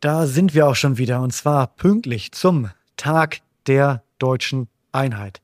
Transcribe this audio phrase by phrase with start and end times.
[0.00, 5.42] Da sind wir auch schon wieder und zwar pünktlich zum Tag der deutschen Einheit.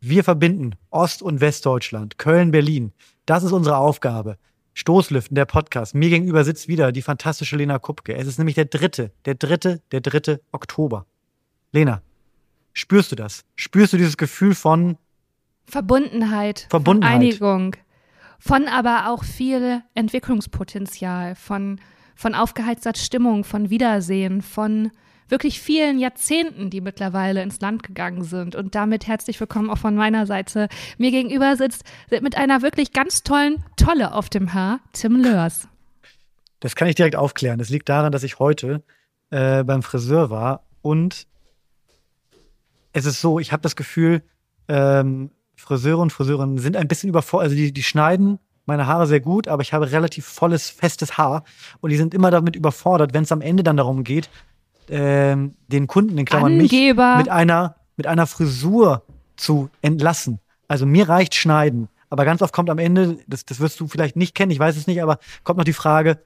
[0.00, 2.92] Wir verbinden Ost- und Westdeutschland, Köln, Berlin.
[3.26, 4.38] Das ist unsere Aufgabe.
[4.72, 5.94] Stoßlüften, der Podcast.
[5.94, 8.16] Mir gegenüber sitzt wieder die fantastische Lena Kupke.
[8.16, 11.04] Es ist nämlich der dritte, der dritte, der dritte Oktober.
[11.72, 12.00] Lena,
[12.72, 13.44] spürst du das?
[13.56, 14.96] Spürst du dieses Gefühl von
[15.66, 17.12] Verbundenheit, Verbundenheit.
[17.12, 17.76] Von Einigung,
[18.38, 21.78] von aber auch viel Entwicklungspotenzial, von,
[22.14, 24.90] von aufgeheizter Stimmung, von Wiedersehen, von
[25.28, 28.54] wirklich vielen Jahrzehnten, die mittlerweile ins Land gegangen sind.
[28.54, 30.68] Und damit herzlich willkommen auch von meiner Seite.
[30.98, 35.68] Mir gegenüber sitzt mit einer wirklich ganz tollen Tolle auf dem Haar, Tim Lörs.
[36.60, 37.58] Das kann ich direkt aufklären.
[37.58, 38.82] Das liegt daran, dass ich heute
[39.30, 41.26] äh, beim Friseur war und
[42.92, 44.22] es ist so, ich habe das Gefühl,
[44.68, 47.44] ähm, Friseure und Friseurinnen sind ein bisschen überfordert.
[47.44, 51.44] Also die, die schneiden meine Haare sehr gut, aber ich habe relativ volles, festes Haar
[51.80, 54.28] und die sind immer damit überfordert, wenn es am Ende dann darum geht,
[54.88, 57.16] ähm, den Kunden, in Klammern Angeber.
[57.16, 59.02] mich, mit einer, mit einer Frisur
[59.36, 60.38] zu entlassen.
[60.68, 61.88] Also mir reicht Schneiden.
[62.10, 64.76] Aber ganz oft kommt am Ende, das, das wirst du vielleicht nicht kennen, ich weiß
[64.76, 66.18] es nicht, aber kommt noch die Frage,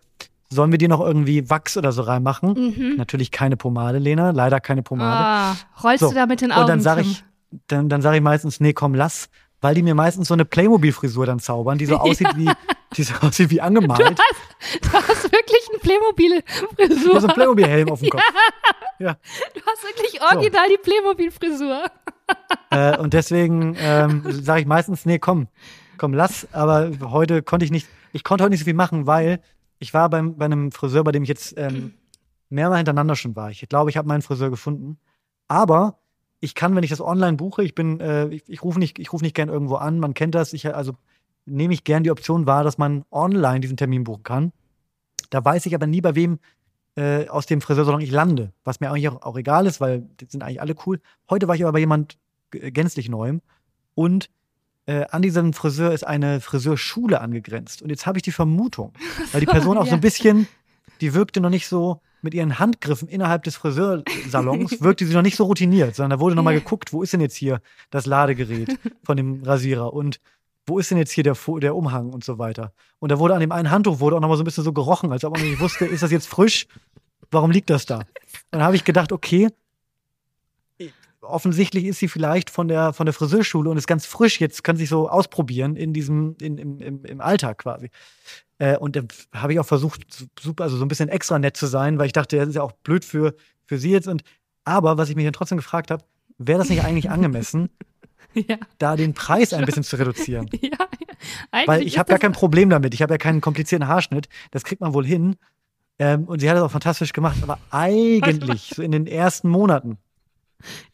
[0.49, 2.53] sollen wir dir noch irgendwie Wachs oder so reinmachen?
[2.53, 2.95] Mhm.
[2.97, 5.25] Natürlich keine Pomade, Lena, leider keine Pomade.
[5.25, 6.63] Ah, rollst So, du da mit den Augen?
[6.63, 7.25] Und dann sage ich,
[7.69, 9.29] dann, dann sage ich meistens, nee, komm, lass,
[9.67, 12.49] weil die mir meistens so eine Playmobil-Frisur dann zaubern, die so aussieht wie,
[12.97, 14.17] die so aussieht wie angemalt.
[14.81, 17.11] Du hast wirklich eine Playmobil-Frisur.
[17.11, 18.23] Hier so ein Playmobil-Helm auf dem Kopf.
[19.01, 19.17] Ja.
[19.55, 21.83] Du hast wirklich original die Playmobil-Frisur.
[22.71, 25.49] Äh, und deswegen ähm, sage ich meistens, nee, komm,
[25.99, 26.47] komm, lass.
[26.53, 29.41] Aber heute konnte ich nicht, ich konnte heute nicht so viel machen, weil
[29.81, 31.95] ich war beim, bei einem Friseur, bei dem ich jetzt ähm,
[32.51, 33.51] mehrmal hintereinander schon war.
[33.51, 35.01] Ich glaube, ich habe meinen Friseur gefunden.
[35.49, 35.99] Aber
[36.41, 39.13] ich kann, wenn ich das online buche, ich bin, äh, ich, ich rufe nicht, ich
[39.13, 40.53] rufe nicht gern irgendwo an, man kennt das.
[40.53, 40.93] Ich, also
[41.47, 44.53] nehme ich gern die Option wahr, dass man online diesen Termin buchen kann.
[45.31, 46.39] Da weiß ich aber nie, bei wem
[46.97, 50.27] äh, aus dem Friseursalon ich lande, was mir eigentlich auch, auch egal ist, weil die
[50.29, 51.01] sind eigentlich alle cool.
[51.31, 52.19] Heute war ich aber bei jemand
[52.51, 53.43] g- gänzlich Neuem
[53.95, 54.31] und
[54.87, 57.83] äh, an diesem Friseur ist eine Friseurschule angegrenzt.
[57.83, 58.93] Und jetzt habe ich die Vermutung,
[59.33, 60.47] weil die Person auch so ein bisschen,
[61.01, 65.37] die wirkte noch nicht so mit ihren Handgriffen innerhalb des Friseursalons, wirkte sie noch nicht
[65.37, 67.61] so routiniert, sondern da wurde nochmal geguckt, wo ist denn jetzt hier
[67.91, 70.21] das Ladegerät von dem Rasierer und
[70.67, 72.73] wo ist denn jetzt hier der, der Umhang und so weiter.
[72.99, 75.13] Und da wurde an dem einen Handtuch wurde auch nochmal so ein bisschen so gerochen,
[75.13, 76.67] als ob man nicht wusste, ist das jetzt frisch?
[77.31, 78.03] Warum liegt das da?
[78.51, 79.49] Dann habe ich gedacht, okay,
[81.29, 84.77] offensichtlich ist sie vielleicht von der, von der Friseurschule und ist ganz frisch jetzt, kann
[84.77, 87.91] sich so ausprobieren in diesem, in, im, im, im Alltag quasi.
[88.59, 91.57] Äh, und dann habe ich auch versucht, su- super, also so ein bisschen extra nett
[91.57, 94.09] zu sein, weil ich dachte, das ist ja auch blöd für, für sie jetzt.
[94.09, 94.23] Und
[94.65, 96.05] aber was ich mich dann trotzdem gefragt habe,
[96.39, 97.69] wäre das nicht eigentlich angemessen,
[98.35, 100.49] Ja, da den Preis ein bisschen zu reduzieren?
[100.61, 100.71] ja.
[101.51, 102.93] Eigentlich Weil ich habe gar das- kein Problem damit.
[102.95, 104.29] Ich habe ja keinen komplizierten Haarschnitt.
[104.51, 105.37] Das kriegt man wohl hin.
[105.99, 107.39] Ähm, und sie hat das auch fantastisch gemacht.
[107.43, 109.97] Aber eigentlich, so in den ersten Monaten,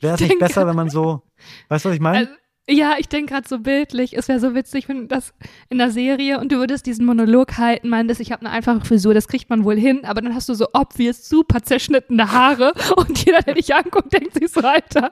[0.00, 1.22] wäre es Ich nicht besser, wenn man so,
[1.68, 2.18] weißt du, was ich meine?
[2.18, 2.32] Also,
[2.68, 4.16] ja, ich denke gerade so bildlich.
[4.16, 5.34] Es wäre so witzig, wenn das
[5.68, 9.14] in der Serie und du würdest diesen Monolog halten, meintest, ich habe eine einfache Frisur,
[9.14, 13.24] das kriegt man wohl hin, aber dann hast du so obvious super zerschnittene Haare und
[13.24, 15.10] jeder, der dich anguckt, denkt sich so, Alter,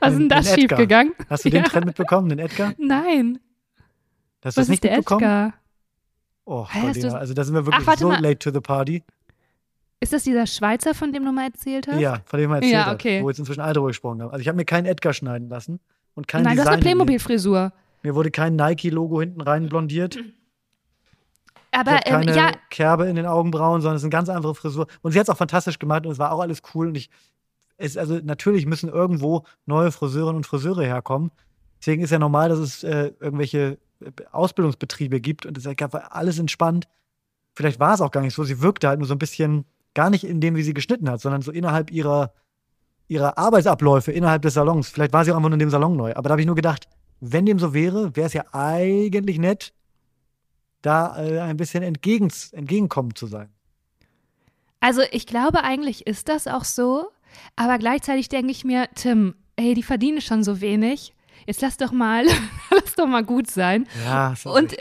[0.00, 1.12] was ist denn Den- das schiefgegangen?
[1.28, 1.68] Hast du den ja.
[1.68, 2.72] Trend mitbekommen, den Edgar?
[2.78, 3.38] Nein,
[4.44, 5.22] Hast du was das nicht ist der mitbekommen?
[5.24, 5.54] Edgar?
[6.44, 8.20] Oh, du- also da sind wir wirklich Ach, so mal.
[8.20, 9.04] late to the party.
[10.02, 12.00] Ist das dieser Schweizer, von dem du mal erzählt hast?
[12.00, 13.20] Ja, von dem wir erzählt Ja, okay.
[13.20, 14.30] wo wir jetzt inzwischen alle drüber gesprochen haben.
[14.30, 15.78] Also ich habe mir keinen Edgar schneiden lassen
[16.14, 16.96] und kein Nein, du hast eine Design.
[16.96, 17.72] Playmobil-Frisur.
[18.02, 20.16] Mir wurde kein Nike-Logo hinten rein blondiert.
[20.16, 20.24] Ich
[21.70, 24.56] Aber habe ähm, keine ja, Kerbe in den Augenbrauen, sondern es ist eine ganz andere
[24.56, 24.88] Frisur.
[25.02, 26.88] Und sie hat es auch fantastisch gemacht und es war auch alles cool.
[26.88, 27.08] Und ich,
[27.76, 31.30] es, also natürlich müssen irgendwo neue Friseurinnen und Friseure herkommen.
[31.78, 36.40] Deswegen ist ja normal, dass es äh, irgendwelche äh, Ausbildungsbetriebe gibt und es gab alles
[36.40, 36.88] entspannt.
[37.54, 38.42] Vielleicht war es auch gar nicht so.
[38.42, 39.64] Sie wirkte halt nur so ein bisschen,
[39.94, 42.32] gar nicht in dem, wie sie geschnitten hat, sondern so innerhalb ihrer,
[43.08, 44.88] ihrer Arbeitsabläufe innerhalb des Salons.
[44.88, 46.14] Vielleicht war sie auch einfach nur in dem Salon neu.
[46.14, 46.88] Aber da habe ich nur gedacht,
[47.20, 49.72] wenn dem so wäre, wäre es ja eigentlich nett,
[50.82, 53.48] da äh, ein bisschen entgegen, entgegenkommend zu sein.
[54.80, 57.06] Also ich glaube, eigentlich ist das auch so,
[57.54, 61.14] aber gleichzeitig denke ich mir, Tim, ey, die verdienen schon so wenig.
[61.46, 62.24] Jetzt lass doch mal,
[62.70, 63.86] lass doch mal gut sein.
[64.04, 64.76] Ja, du Und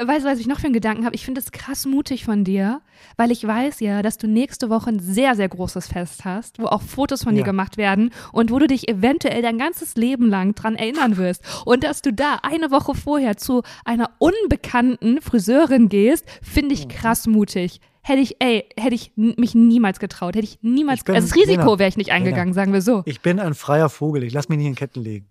[0.00, 1.14] weißt du, was ich noch für einen Gedanken habe?
[1.14, 2.80] Ich finde es krass mutig von dir,
[3.16, 6.66] weil ich weiß ja, dass du nächste Woche ein sehr, sehr großes Fest hast, wo
[6.66, 7.42] auch Fotos von Ja.
[7.42, 11.42] dir gemacht werden und wo du dich eventuell dein ganzes Leben lang dran erinnern wirst.
[11.64, 17.26] Und dass du da eine Woche vorher zu einer unbekannten Friseurin gehst, finde ich krass
[17.26, 17.80] mutig.
[18.02, 20.36] Hätte ich, ey, hätte ich mich niemals getraut.
[20.36, 22.80] Hätte ich niemals, Ich bin- also das Risiko Lena, wäre ich nicht eingegangen, sagen wir
[22.80, 23.02] so.
[23.04, 24.22] ich bin ein freier Vogel.
[24.22, 25.26] Ich lasse mich nicht in Ketten legen.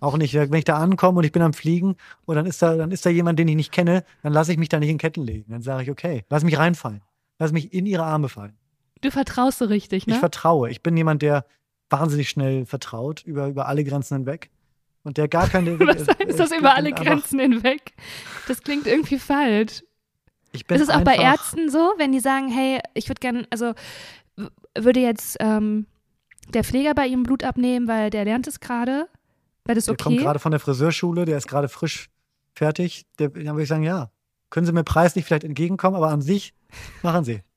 [0.00, 2.74] Auch nicht, wenn ich da ankomme und ich bin am Fliegen und dann ist da,
[2.76, 4.98] dann ist da jemand, den ich nicht kenne, dann lasse ich mich da nicht in
[4.98, 5.52] Ketten legen.
[5.52, 7.02] Dann sage ich, okay, lass mich reinfallen.
[7.38, 8.56] Lass mich in ihre Arme fallen.
[9.02, 10.14] Du vertraust so richtig, ne?
[10.14, 10.70] Ich vertraue.
[10.70, 11.44] Ich bin jemand, der
[11.88, 14.50] wahnsinnig schnell vertraut, über, über alle Grenzen hinweg.
[15.02, 15.78] Und der gar keine.
[15.80, 17.94] Was heißt das über alle Grenzen hinweg?
[18.48, 19.82] Das klingt irgendwie falsch.
[20.52, 23.46] Ich bin ist es auch bei Ärzten so, wenn die sagen, hey, ich würde gerne,
[23.50, 23.72] also
[24.76, 25.86] würde jetzt ähm,
[26.48, 29.08] der Pfleger bei ihm Blut abnehmen, weil der lernt es gerade?
[29.64, 30.24] Wäre das Der kommt okay?
[30.24, 32.08] gerade von der Friseurschule, der ist gerade frisch
[32.54, 33.06] fertig.
[33.18, 34.10] Der, dann würde ich sagen, ja,
[34.50, 36.54] können Sie mir preislich vielleicht entgegenkommen, aber an sich
[37.02, 37.40] machen Sie.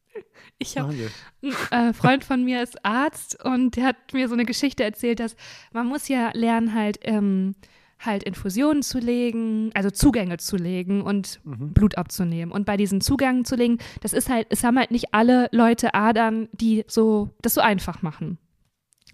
[0.59, 1.09] Ich habe Machen
[1.41, 1.51] Sie.
[1.71, 5.19] ein äh, Freund von mir ist Arzt und der hat mir so eine Geschichte erzählt,
[5.19, 5.35] dass
[5.73, 7.55] man muss ja lernen, halt, ähm,
[7.99, 11.73] halt Infusionen zu legen, also Zugänge zu legen und Mhm.
[11.73, 12.51] Blut abzunehmen.
[12.51, 15.95] Und bei diesen Zugängen zu legen, das ist halt, es haben halt nicht alle Leute
[15.95, 18.37] Adern, die so das so einfach machen.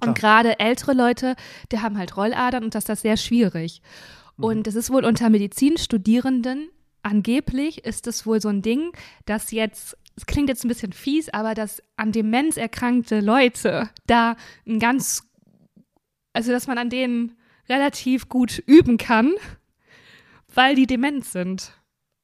[0.02, 1.36] Und gerade ältere Leute,
[1.72, 3.82] die haben halt Rolladern und das ist das sehr schwierig.
[4.38, 6.70] Und es ist wohl unter Medizinstudierenden,
[7.04, 8.92] angeblich ist es wohl so ein Ding,
[9.26, 14.38] dass jetzt, es klingt jetzt ein bisschen fies, aber dass an Demenz erkrankte Leute da
[14.66, 15.24] ein ganz,
[16.32, 17.38] also dass man an denen
[17.68, 19.34] relativ gut üben kann,
[20.54, 21.74] weil die dement sind.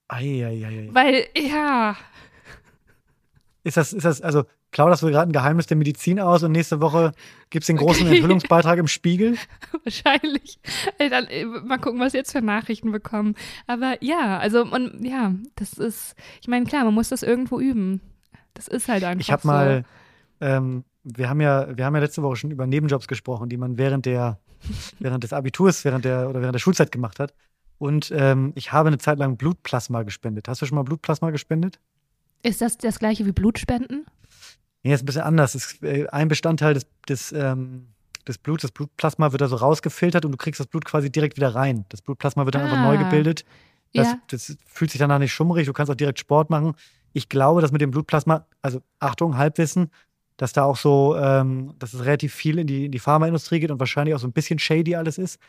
[0.08, 0.90] Eieiei.
[0.92, 1.98] Weil, ja,
[3.66, 4.46] Ist das, ist das, also
[4.76, 7.14] klaudert wir gerade ein Geheimnis der Medizin aus und nächste Woche
[7.50, 9.38] gibt es den großen Enthüllungsbeitrag im Spiegel?
[9.86, 10.60] Wahrscheinlich.
[10.98, 13.36] Ey, dann, äh, mal gucken, was wir jetzt für Nachrichten bekommen.
[13.68, 18.02] Aber ja, also und ja, das ist, ich meine, klar, man muss das irgendwo üben.
[18.54, 19.48] Das ist halt einfach Ich habe so.
[19.48, 19.86] mal,
[20.42, 23.78] ähm, wir haben ja, wir haben ja letzte Woche schon über Nebenjobs gesprochen, die man
[23.78, 24.40] während der,
[25.00, 27.34] während des Abiturs, während der oder während der Schulzeit gemacht hat.
[27.78, 30.50] Und ähm, ich habe eine Zeit lang Blutplasma gespendet.
[30.50, 31.80] Hast du schon mal Blutplasma gespendet?
[32.44, 34.06] Ist das das gleiche wie Blutspenden?
[34.86, 35.56] Nee, ist ein bisschen anders.
[35.56, 37.88] Ist äh, ein Bestandteil des, des, ähm,
[38.28, 41.56] des Bluts, das Blutplasma wird also rausgefiltert und du kriegst das Blut quasi direkt wieder
[41.56, 41.86] rein.
[41.90, 43.04] Das Blutplasma wird dann einfach neu Ah.
[43.04, 43.46] gebildet.
[43.94, 44.20] Das, Ja.
[44.28, 45.66] das fühlt sich danach nicht schummrig.
[45.66, 46.74] Du kannst auch direkt Sport machen.
[47.14, 49.90] Ich glaube, dass mit dem Blutplasma, also Achtung, Halbwissen,
[50.38, 53.72] dass da auch so, ähm, dass es relativ viel in die, in die Pharmaindustrie geht
[53.72, 55.40] und wahrscheinlich auch so ein bisschen shady alles ist.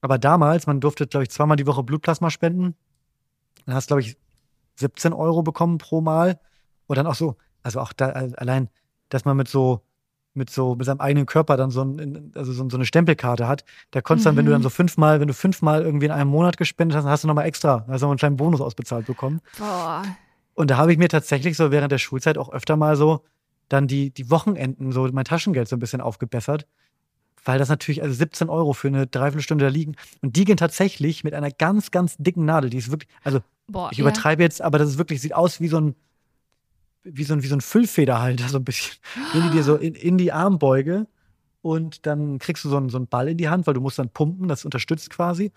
[0.00, 2.74] Aber damals, man durfte, glaube ich, zweimal die Woche Blutplasma spenden.
[3.66, 4.16] Dann hast, glaube ich,
[4.76, 6.40] 17 Euro bekommen pro Mal.
[6.86, 8.70] Und dann auch so, also auch da äh, allein,
[9.10, 9.82] dass man mit so,
[10.32, 13.64] mit so, mit seinem eigenen Körper dann so, ein, also so, so eine Stempelkarte hat.
[13.90, 14.54] Da konntest dann, wenn du Mhm.
[14.54, 17.28] dann so fünfmal, wenn du fünfmal irgendwie in einem Monat gespendet hast, dann hast du
[17.28, 19.40] nochmal extra, hast du noch einen kleinen Bonus ausbezahlt bekommen.
[19.58, 20.02] Boah.
[20.54, 23.24] Und da habe ich mir tatsächlich so während der Schulzeit auch öfter mal so
[23.68, 26.66] dann die, die Wochenenden, so mein Taschengeld so ein bisschen aufgebessert.
[27.44, 29.96] Weil das natürlich, also 17 Euro für eine Dreiviertelstunde da liegen.
[30.20, 32.68] Und die gehen tatsächlich mit einer ganz, ganz dicken Nadel.
[32.68, 33.88] Die ist wirklich, also Boah.
[33.92, 35.94] ich übertreibe jetzt, aber das ist wirklich, sieht aus wie so ein,
[37.04, 38.96] wie so ein, wie so ein Füllfederhalter, so ein bisschen.
[39.32, 41.06] Gehen die dir so in, in die Armbeuge
[41.62, 43.98] und dann kriegst du so einen, so einen Ball in die Hand, weil du musst
[43.98, 45.52] dann pumpen, das unterstützt quasi.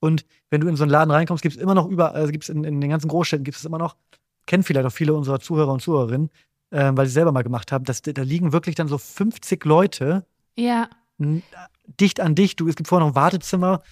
[0.00, 2.44] Und wenn du in so einen Laden reinkommst, gibt es immer noch über, also gibt
[2.44, 3.96] es in, in den ganzen Großstädten gibt es immer noch,
[4.46, 6.30] kennen vielleicht auch viele unserer Zuhörer und Zuhörerinnen,
[6.72, 10.26] ähm, weil sie selber mal gemacht haben, dass, da liegen wirklich dann so 50 Leute
[10.56, 10.88] Ja.
[12.00, 12.56] dicht an dich.
[12.56, 13.82] Du, es gibt vorher noch ein Wartezimmer,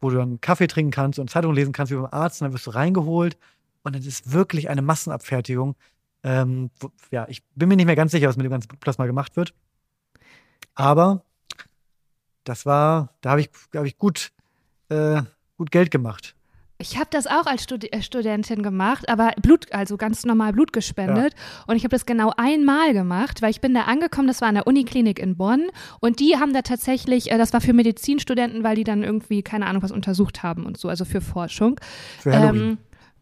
[0.00, 2.52] wo du dann Kaffee trinken kannst und Zeitung lesen kannst wie beim Arzt und dann
[2.52, 3.36] wirst du reingeholt
[3.82, 5.76] und dann ist wirklich eine Massenabfertigung.
[6.22, 9.06] Ähm, wo, ja, ich bin mir nicht mehr ganz sicher, was mit dem ganzen Blutplasma
[9.06, 9.54] gemacht wird.
[10.74, 11.24] Aber
[12.44, 14.32] das war, da habe ich, hab ich gut,
[14.88, 15.22] äh,
[15.56, 16.34] gut Geld gemacht.
[16.80, 20.72] Ich habe das auch als Studi äh, Studentin gemacht, aber Blut, also ganz normal Blut
[20.72, 21.34] gespendet.
[21.66, 24.54] Und ich habe das genau einmal gemacht, weil ich bin da angekommen, das war an
[24.54, 25.66] der Uniklinik in Bonn.
[26.00, 29.66] Und die haben da tatsächlich, äh, das war für Medizinstudenten, weil die dann irgendwie, keine
[29.66, 31.78] Ahnung, was untersucht haben und so, also für Forschung.
[32.20, 32.62] Für Halloween.
[32.62, 32.78] Ähm,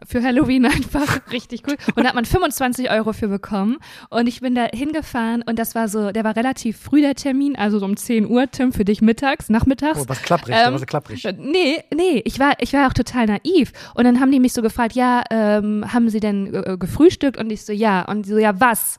[0.06, 1.76] für Halloween einfach richtig cool.
[1.94, 3.78] Und da hat man 25 Euro für bekommen.
[4.10, 7.56] Und ich bin da hingefahren und das war so, der war relativ früh der Termin,
[7.56, 10.00] also so um 10 Uhr, Tim, für dich mittags, nachmittags.
[10.00, 11.26] oh, was klapprig, ähm, was klapprig.
[11.38, 13.72] Nee, nee, ich war, ich war auch total naiv.
[13.94, 17.36] Und dann haben die mich so gefragt, ja, ähm, haben sie denn äh, gefrühstückt?
[17.36, 18.02] Und ich so, ja.
[18.02, 18.98] Und die so, ja, was?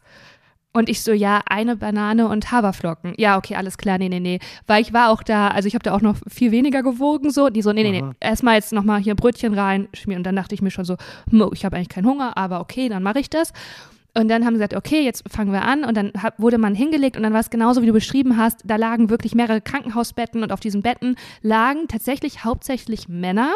[0.72, 3.14] Und ich so, ja, eine Banane und Haferflocken.
[3.18, 4.40] Ja, okay, alles klar, nee, nee, nee.
[4.68, 7.50] Weil ich war auch da, also ich habe da auch noch viel weniger gewogen, so.
[7.50, 10.20] Die so, nee, nee, nee, erstmal jetzt nochmal hier Brötchen rein, schmieren.
[10.20, 10.96] Und dann dachte ich mir schon so,
[11.54, 13.52] ich habe eigentlich keinen Hunger, aber okay, dann mache ich das.
[14.16, 15.84] Und dann haben sie gesagt, okay, jetzt fangen wir an.
[15.84, 18.62] Und dann hab, wurde man hingelegt und dann war es genauso, wie du beschrieben hast.
[18.66, 23.54] Da lagen wirklich mehrere Krankenhausbetten und auf diesen Betten lagen tatsächlich hauptsächlich Männer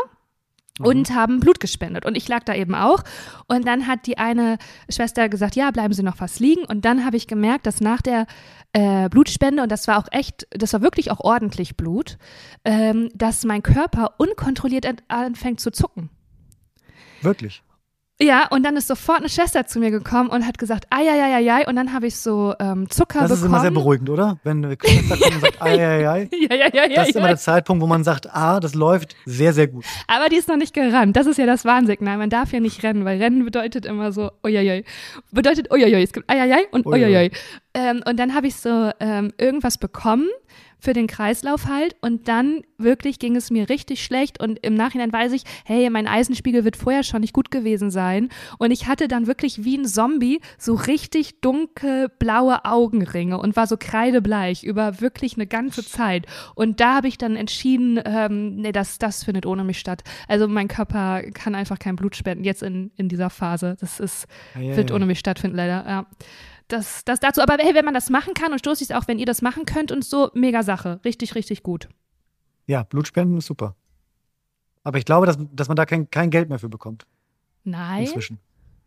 [0.79, 2.05] und haben Blut gespendet.
[2.05, 3.03] Und ich lag da eben auch.
[3.47, 4.57] Und dann hat die eine
[4.89, 6.65] Schwester gesagt, ja, bleiben Sie noch was liegen.
[6.65, 8.25] Und dann habe ich gemerkt, dass nach der
[8.73, 12.17] äh, Blutspende, und das war auch echt, das war wirklich auch ordentlich Blut,
[12.65, 16.09] ähm, dass mein Körper unkontrolliert an- anfängt zu zucken.
[17.21, 17.61] Wirklich.
[18.23, 21.35] Ja, und dann ist sofort eine Schwester zu mir gekommen und hat gesagt, ai, ai,
[21.35, 23.53] ai, ai, und dann habe ich so ähm, Zucker Das ist bekommen.
[23.55, 24.37] immer sehr beruhigend, oder?
[24.43, 26.29] Wenn eine Schwester kommt und sagt, ai, ai, ai.
[26.49, 27.33] ja, ja, ja, ja, Das ist immer ja.
[27.33, 29.83] der Zeitpunkt, wo man sagt, ah, das läuft sehr, sehr gut.
[30.07, 31.15] Aber die ist noch nicht gerannt.
[31.15, 32.17] Das ist ja das Warnsignal.
[32.17, 34.85] Man darf ja nicht rennen, weil Rennen bedeutet immer so, uiuiui.
[35.31, 36.03] Bedeutet uiuiui.
[36.03, 37.05] Es gibt aiaiai und Uiuiui.
[37.05, 37.31] uiuiui.
[37.73, 40.27] Ähm, und dann habe ich so ähm, irgendwas bekommen
[40.83, 41.95] für den Kreislauf halt.
[42.01, 44.39] Und dann wirklich ging es mir richtig schlecht.
[44.41, 48.29] Und im Nachhinein weiß ich, hey, mein Eisenspiegel wird vorher schon nicht gut gewesen sein.
[48.59, 53.77] Und ich hatte dann wirklich wie ein Zombie so richtig dunkelblaue Augenringe und war so
[53.79, 56.27] kreidebleich über wirklich eine ganze Zeit.
[56.53, 60.03] Und da habe ich dann entschieden, ähm, nee, das, das findet ohne mich statt.
[60.27, 63.77] Also mein Körper kann einfach kein Blut spenden, jetzt in, in dieser Phase.
[63.79, 64.95] Das ist, Ei, ei, wird ei.
[64.95, 65.85] ohne mich stattfinden, leider.
[65.87, 66.05] Ja.
[66.73, 69.07] Das, das dazu, aber hey, wenn man das machen kann und stoße ich es auch,
[69.07, 70.99] wenn ihr das machen könnt und so, mega Sache.
[71.05, 71.87] Richtig, richtig gut.
[72.65, 73.75] Ja, Blutspenden ist super.
[74.83, 77.05] Aber ich glaube, dass, dass man da kein, kein Geld mehr für bekommt
[77.63, 78.05] Nein.
[78.05, 78.39] inzwischen.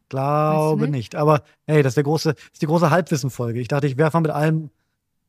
[0.09, 0.90] Glaube nicht?
[0.90, 1.14] nicht?
[1.14, 3.61] Aber hey, das ist, der große, ist die große Halbwissenfolge.
[3.61, 4.71] Ich dachte, ich werfe mal mit allem,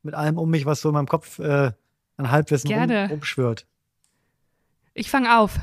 [0.02, 1.72] mit allem um mich, was so in meinem Kopf äh,
[2.18, 3.10] an Halbwissen Gerne.
[3.12, 3.68] rumschwirrt.
[4.96, 5.60] Ich fange auf.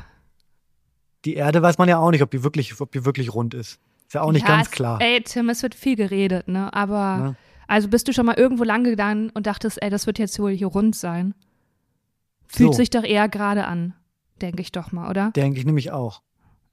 [1.25, 3.81] Die Erde weiß man ja auch nicht, ob die wirklich, ob die wirklich rund ist.
[4.07, 5.01] Ist ja auch nicht ja, ganz es, klar.
[5.01, 6.73] Ey, Tim, es wird viel geredet, ne?
[6.73, 7.35] Aber, Ja.
[7.67, 10.51] also bist du schon mal irgendwo lang gegangen und dachtest, ey, das wird jetzt wohl
[10.51, 11.33] hier rund sein?
[12.47, 12.77] Fühlt So.
[12.77, 13.93] sich doch eher gerade an,
[14.41, 15.31] denke ich doch mal, oder?
[15.31, 16.21] Denke ich nämlich auch.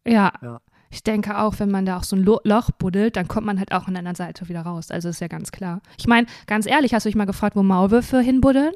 [0.07, 0.33] Ja.
[0.43, 0.61] Ja.
[0.91, 3.59] Ich denke auch, wenn man da auch so ein Lo Loch buddelt, dann kommt man
[3.59, 4.91] halt auch an der anderen Seite wieder raus.
[4.91, 5.81] Also ist ja ganz klar.
[5.97, 8.75] Ich meine, ganz ehrlich, hast du dich mal gefragt, wo Maulwürfe hinbuddeln?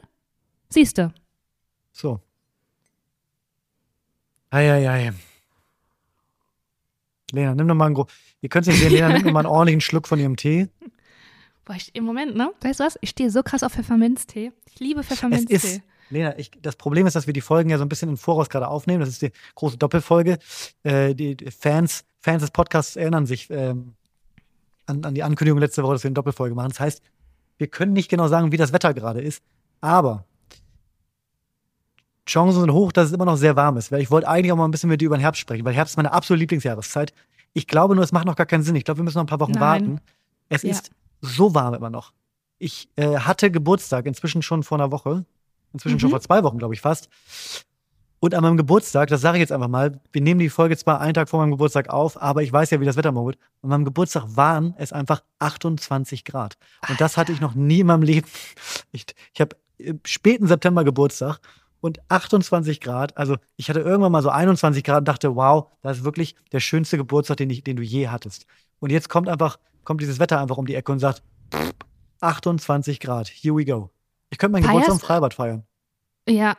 [0.70, 1.12] Siehste.
[1.92, 2.20] So.
[4.50, 5.12] Eieiei.
[7.32, 8.04] Lena, nimm doch mal einen
[8.40, 10.68] Ihr könnt es nicht sehen, Lena nimmt noch mal einen ordentlichen Schluck von ihrem Tee.
[11.64, 12.52] Boah, ich, im Moment, ne?
[12.60, 12.96] Weißt du was?
[13.00, 14.52] Ich stehe so krass auf Pfefferminztee.
[14.72, 15.54] Ich liebe Es Pfefferminztee.
[15.54, 15.80] ist,
[16.10, 18.48] Lena, ich, das Problem ist, dass wir die Folgen ja so ein bisschen im Voraus
[18.48, 19.00] gerade aufnehmen.
[19.00, 20.38] Das ist die große Doppelfolge.
[20.84, 23.94] Äh, die die Fans, Fans des Podcasts erinnern sich ähm,
[24.86, 26.68] an, an die Ankündigung letzte Woche, dass wir eine Doppelfolge machen.
[26.68, 27.02] Das heißt,
[27.58, 29.42] wir können nicht genau sagen, wie das Wetter gerade ist,
[29.80, 30.24] aber
[32.26, 33.92] Chancen sind hoch, dass es immer noch sehr warm ist.
[33.92, 35.74] Weil ich wollte eigentlich auch mal ein bisschen mit dir über den Herbst sprechen, weil
[35.74, 37.12] Herbst ist meine absolute Lieblingsjahreszeit.
[37.52, 38.74] Ich glaube nur, es macht noch gar keinen Sinn.
[38.76, 39.60] Ich glaube, wir müssen noch ein paar Wochen Nein.
[39.60, 40.00] warten.
[40.48, 40.70] Es Ja.
[40.70, 40.90] ist
[41.20, 42.12] so warm immer noch.
[42.58, 45.24] Ich äh, hatte Geburtstag inzwischen schon vor einer Woche.
[45.72, 46.12] Inzwischen schon Mhm.
[46.12, 47.08] vor zwei Wochen, glaube ich fast.
[48.18, 51.00] Und an meinem Geburtstag, das sage ich jetzt einfach mal, wir nehmen die Folge zwar
[51.00, 53.38] einen Tag vor meinem Geburtstag auf, aber ich weiß ja, wie das Wetter morgen wird.
[53.62, 56.56] An meinem Geburtstag waren es einfach 28 Grad.
[56.88, 58.26] Und das hatte ich noch nie in meinem Leben.
[58.90, 59.04] Ich,
[59.34, 61.40] ich habe im späten September Geburtstag
[61.86, 63.16] und 28 Grad.
[63.16, 66.60] Also ich hatte irgendwann mal so 21 Grad und dachte, wow, das ist wirklich der
[66.60, 68.46] schönste Geburtstag, den, ich, den du je hattest.
[68.80, 71.22] Und jetzt kommt einfach, kommt dieses Wetter einfach um die Ecke und sagt,
[72.20, 73.90] 28 Grad, here we go.
[74.30, 75.64] Ich könnte meinen Feierst- Geburtstag im Freibad feiern.
[76.28, 76.56] Ja.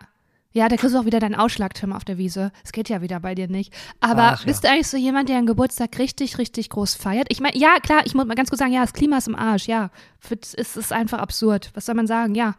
[0.53, 2.51] Ja, da kriegst du auch wieder deinen Ausschlag, Tim, auf der Wiese.
[2.63, 3.72] Es geht ja wieder bei dir nicht.
[4.00, 4.46] Aber Ach, ja.
[4.46, 7.27] bist du eigentlich so jemand, der einen Geburtstag richtig, richtig groß feiert?
[7.29, 9.36] Ich meine, ja, klar, ich muss mal ganz kurz sagen, ja, das Klima ist im
[9.36, 9.91] Arsch, ja.
[10.31, 11.69] Es ist einfach absurd.
[11.75, 12.34] Was soll man sagen?
[12.34, 12.55] Ja.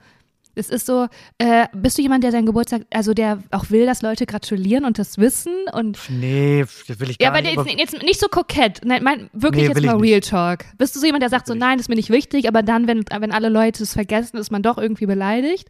[0.58, 1.06] Es ist so,
[1.38, 4.98] äh, bist du jemand, der seinen Geburtstag, also der auch will, dass Leute gratulieren und
[4.98, 7.56] das wissen und Nee, das will ich ja, gar aber nicht.
[7.78, 8.80] jetzt, jetzt nicht so kokett.
[8.84, 10.02] Nein, mein, wirklich Nee, jetzt mal nicht.
[10.10, 10.64] Real Talk.
[10.76, 12.48] Bist du so jemand, der sagt so, Will ich nein, das ist mir nicht wichtig,
[12.48, 15.68] aber dann, wenn, wenn alle Leute es vergessen, ist man doch irgendwie beleidigt?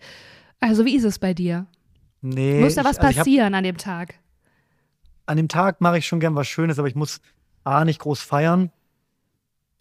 [0.60, 1.66] Also, wie ist es bei dir?
[2.20, 4.14] nee, Muss da ich- was also ich hab, passieren an dem Tag?
[5.26, 7.20] an dem Tag mache ich schon gern was Schönes, aber ich muss
[7.64, 8.72] A, nicht groß feiern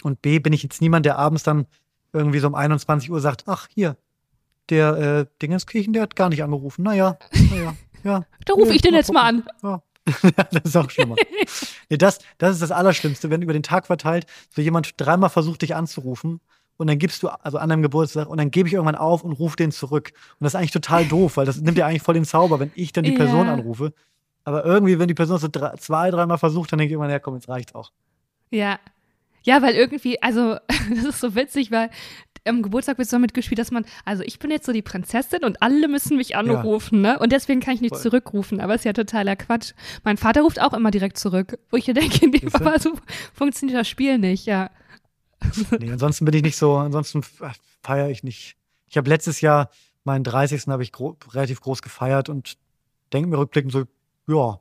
[0.04, 1.66] und B, bin ich jetzt niemand, der abends dann
[2.14, 3.96] irgendwie so um 21 Uhr sagt, ach, hier,
[4.70, 6.84] der äh, Dingenskirchen, der hat gar nicht angerufen.
[6.84, 7.18] Naja,
[7.52, 8.26] naja, ja.
[8.46, 9.44] Da rufe ich den mal jetzt mal an.
[9.64, 9.82] Ja.
[10.24, 11.16] Ja, das ist auch schlimmer.
[11.90, 15.62] nee, das, das ist das Allerschlimmste, wenn über den Tag verteilt so jemand dreimal versucht,
[15.64, 16.40] dich anzurufen
[16.78, 19.34] und dann gibst du, also an deinem Geburtstag, und dann gebe ich irgendwann auf und
[19.34, 20.12] rufe den zurück.
[20.40, 22.72] Und das ist eigentlich total doof, weil das nimmt ja eigentlich voll den Zauber, wenn
[22.76, 23.18] ich dann die Ja.
[23.18, 23.94] Person anrufe.
[24.44, 27.20] Aber irgendwie, wenn die Person so drei, zwei, dreimal versucht, dann denke ich irgendwann, ja
[27.20, 27.92] komm, jetzt reicht's auch.
[28.50, 28.80] Ja.
[29.44, 30.58] Ja, weil irgendwie, also,
[30.96, 31.90] das ist so witzig, weil
[32.48, 35.62] am Geburtstag wird so mitgespielt, dass man, also ich bin jetzt so die Prinzessin und
[35.62, 37.20] alle müssen mich anrufen, ne?
[37.20, 38.02] Und deswegen kann ich nicht Voll.
[38.02, 39.74] zurückrufen, aber ist ja totaler Quatsch.
[40.04, 42.40] Mein Vater ruft auch immer direkt zurück, wo ich mir denke, nee?
[42.40, 42.94] Papa, so
[43.34, 44.70] funktioniert das Spiel nicht, ja.
[45.80, 47.22] Nee, ansonsten bin ich nicht so, ansonsten
[47.84, 48.56] feiere ich nicht.
[48.88, 49.70] Ich habe letztes Jahr,
[50.04, 50.68] meinen 30.
[50.68, 52.58] habe ich gro relativ groß gefeiert und
[53.14, 53.84] denke mir rückblickend so,
[54.28, 54.60] ja,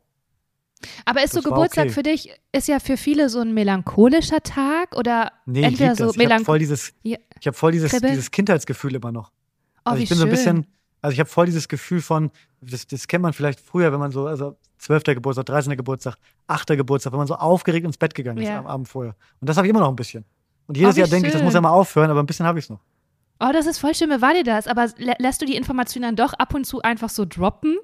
[1.04, 1.92] Aber ist so Das war Geburtstag okay.
[1.94, 5.98] für dich, ist ja für viele so ein melancholischer Tag oder nee, ich entweder lieb
[5.98, 6.16] so das.
[6.16, 7.18] Ich habe voll dieses, Ja.
[7.40, 8.12] ich habe voll dieses, Kribbeln?
[8.12, 9.30] dieses Kindheitsgefühl immer noch.
[9.30, 10.36] Oh, also wie ich bin so ein schön.
[10.36, 10.66] bisschen,
[11.02, 12.30] also ich habe voll dieses Gefühl von,
[12.60, 15.04] das, das kennt man vielleicht früher, wenn man so, also 12.
[15.04, 15.76] Geburtstag, 13.
[15.76, 16.16] Geburtstag,
[16.48, 16.68] 8.
[16.68, 18.58] Geburtstag, wenn man so aufgeregt ins Bett gegangen ist Ja.
[18.58, 19.14] am Abend vorher.
[19.40, 20.24] Und das habe ich immer noch ein bisschen.
[20.66, 21.56] Und jedes Oh, Jahr denke ich, das muss schön.
[21.58, 22.80] ja mal aufhören, aber ein bisschen habe ich es noch.
[23.40, 24.66] Oh, das ist voll schön, mir war dir das.
[24.66, 27.76] Aber lä lässt du die Information dann doch ab und zu einfach so droppen?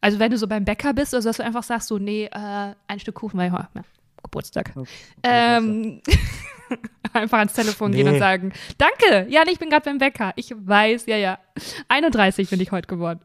[0.00, 2.74] Also wenn du so beim Bäcker bist, also dass du einfach sagst so, nee, äh,
[2.86, 3.68] ein Stück Kuchen, weil ja,
[4.22, 4.72] Geburtstag.
[5.22, 6.00] Ähm,
[7.12, 8.14] einfach ans Telefon gehen Nee.
[8.14, 10.32] und sagen, danke, ja, nee, ich bin gerade beim Bäcker.
[10.36, 11.38] Ich weiß, ja, ja.
[11.88, 13.20] 31 bin ich heute geworden.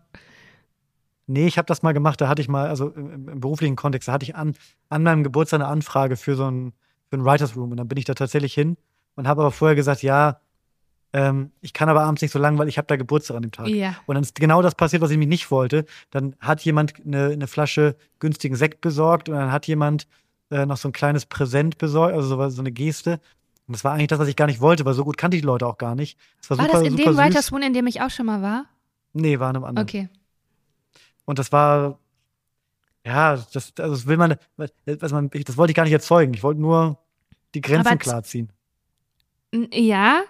[1.28, 2.20] Nee, ich habe das mal gemacht.
[2.22, 4.56] Da hatte ich mal, also im, im beruflichen Kontext, da hatte ich an,
[4.90, 6.74] an meinem Geburtstag eine Anfrage für so ein,
[7.10, 7.72] für ein Writers Room.
[7.72, 8.78] Und dann bin ich da tatsächlich hin
[9.16, 10.40] und habe aber vorher gesagt, ja,
[11.14, 13.52] ähm, ich kann aber abends nicht so lang, weil ich habe da Geburtstag an dem
[13.52, 13.68] Tag.
[13.68, 13.96] Ja.
[14.06, 15.86] Und dann ist genau das passiert, was ich mich nicht wollte.
[16.10, 20.08] Dann hat jemand eine, eine Flasche günstigen Sekt besorgt und dann hat jemand
[20.52, 23.20] äh, noch so ein kleines Präsent besorgt, also so, so eine Geste.
[23.68, 25.44] Und das war eigentlich das, was ich gar nicht wollte, weil so gut kannte ich
[25.44, 26.18] die Leute auch gar nicht.
[26.40, 28.42] Das war, War super, das in super dem Room, in dem ich auch schon mal
[28.42, 28.66] war?
[29.14, 29.88] Nee, war in einem anderen.
[29.88, 30.10] Okay.
[31.26, 32.00] Und das war,
[33.06, 36.34] ja, das, also das will man, was man, das wollte ich gar nicht erzeugen.
[36.34, 36.98] Ich wollte nur
[37.54, 38.52] die Grenzen Aber klar ziehen.
[39.74, 40.24] Ja,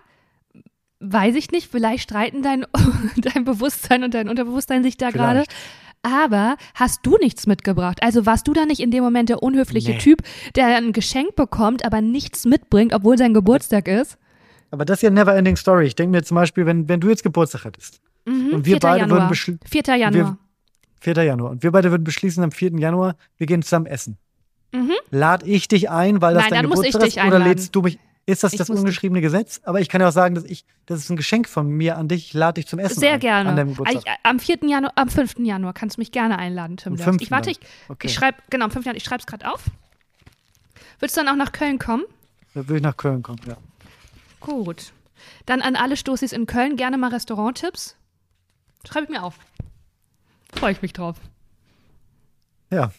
[1.02, 1.70] weiß ich nicht.
[1.72, 2.66] Vielleicht streiten dein,
[3.18, 5.44] dein Bewusstsein und dein Unterbewusstsein sich da gerade.
[6.04, 8.02] Aber hast du nichts mitgebracht?
[8.02, 9.98] Also warst du da nicht in dem Moment der unhöfliche Nee.
[10.00, 10.24] Typ,
[10.56, 14.18] der ein Geschenk bekommt, aber nichts mitbringt, obwohl sein Geburtstag ist?
[14.72, 15.86] Aber das ist ja eine never-ending Story.
[15.86, 18.80] Ich denke mir zum Beispiel, wenn, wenn du jetzt Geburtstag hättest, Mhm, Und wir 4.
[18.82, 19.20] beide Januar.
[19.22, 19.96] würden beschli- 4.
[19.96, 20.38] Januar.
[21.02, 21.24] 4.
[21.24, 22.78] Januar, und wir beide würden beschließen am 4.
[22.78, 24.18] Januar, wir gehen zusammen essen.
[24.74, 24.92] Mhm.
[25.10, 27.36] Lad ich dich ein, weil das Nein, dein dann muss ich Geburtstag dich ist, oder
[27.38, 27.48] einladen.
[27.48, 27.98] lädst du mich?
[28.32, 29.62] Ist das Ich das ungeschriebene Gesetz?
[29.64, 32.08] Aber ich kann ja auch sagen, dass ich, das ist ein Geschenk von mir an
[32.08, 32.28] dich.
[32.28, 33.50] Ich lade dich zum Essen Sehr ein, gerne.
[33.50, 34.04] an deinem Geburtstag.
[34.08, 34.58] Eigentlich, am 4.
[34.70, 35.40] Januar, am 5.
[35.40, 36.94] Januar kannst du mich gerne einladen, Tim.
[36.94, 37.10] Am Dörrs.
[37.10, 37.22] 5.
[37.22, 37.70] Ich warte, ich, dann.
[37.90, 38.08] Okay.
[38.08, 38.86] ich schreibe, genau, am 5.
[38.86, 39.66] Januar, ich schreibe es gerade auf.
[41.00, 42.04] Würdest du dann auch nach Köln kommen?
[42.54, 43.58] Da würde ich nach Köln kommen, ja.
[44.40, 44.94] Gut.
[45.46, 47.96] Dann an alle Stoßis in Köln gerne mal Restauranttipps.
[48.88, 49.38] Schreibe ich mir auf.
[50.54, 51.18] Freue ich mich drauf.
[52.70, 52.92] Ja.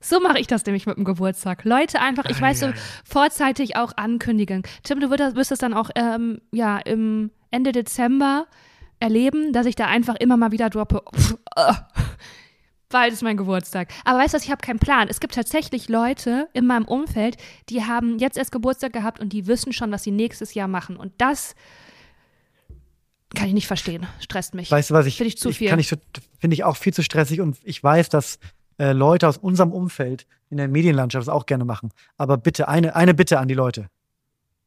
[0.00, 1.64] So mache ich das nämlich mit dem Geburtstag.
[1.64, 2.74] Leute einfach, ich weiß so, Ei, ei.
[3.04, 4.62] vorzeitig auch ankündigen.
[4.82, 8.46] Tim, du wirst, das dann auch ähm, ja, im Ende Dezember
[9.00, 11.02] erleben, dass ich da einfach immer mal wieder droppe.
[11.14, 11.72] Pff, äh,
[12.88, 13.88] bald ist mein Geburtstag.
[14.04, 15.08] Aber weißt du was, ich habe keinen Plan.
[15.08, 17.36] Es gibt tatsächlich Leute in meinem Umfeld,
[17.68, 20.96] die haben jetzt erst Geburtstag gehabt und die wissen schon, was sie nächstes Jahr machen.
[20.96, 21.54] Und das
[23.34, 24.06] kann ich nicht verstehen.
[24.20, 24.70] Stresst mich.
[24.70, 25.68] Weißt du was, ich, Finde ich zu viel.
[25.68, 28.38] kann ich, finde ich auch viel zu stressig und ich weiß, dass
[28.78, 31.90] äh, Leute aus unserem Umfeld in der Medienlandschaft das auch gerne machen.
[32.16, 33.88] Aber bitte, eine, eine Bitte an die Leute.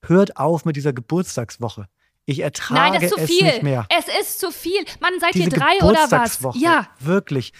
[0.01, 1.87] Hört auf mit dieser Geburtstagswoche.
[2.25, 3.43] Ich ertrage Nein, das ist zu es viel.
[3.43, 3.87] nicht mehr.
[3.89, 4.85] Es ist zu viel.
[4.99, 6.09] Mann, seid Diese ihr drei oder was?
[6.09, 6.57] Geburtstagswoche.
[6.59, 6.87] Ja.
[6.99, 7.53] Wirklich.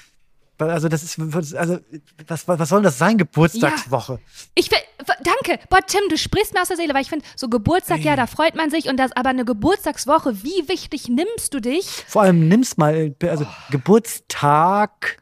[0.60, 1.17] Also das ist,
[1.56, 1.80] also
[2.28, 4.19] was, was soll das sein, Geburtstagswoche?
[4.56, 4.78] Ich will,
[5.23, 5.63] danke.
[5.69, 8.28] Boah, Tim, du sprichst mir aus der Seele, weil ich finde, so Geburtstag, ja, da
[8.28, 11.86] freut man sich und das, aber eine Geburtstagswoche, wie wichtig nimmst du dich?
[12.08, 15.15] Vor allem nimm's mal, also Oh.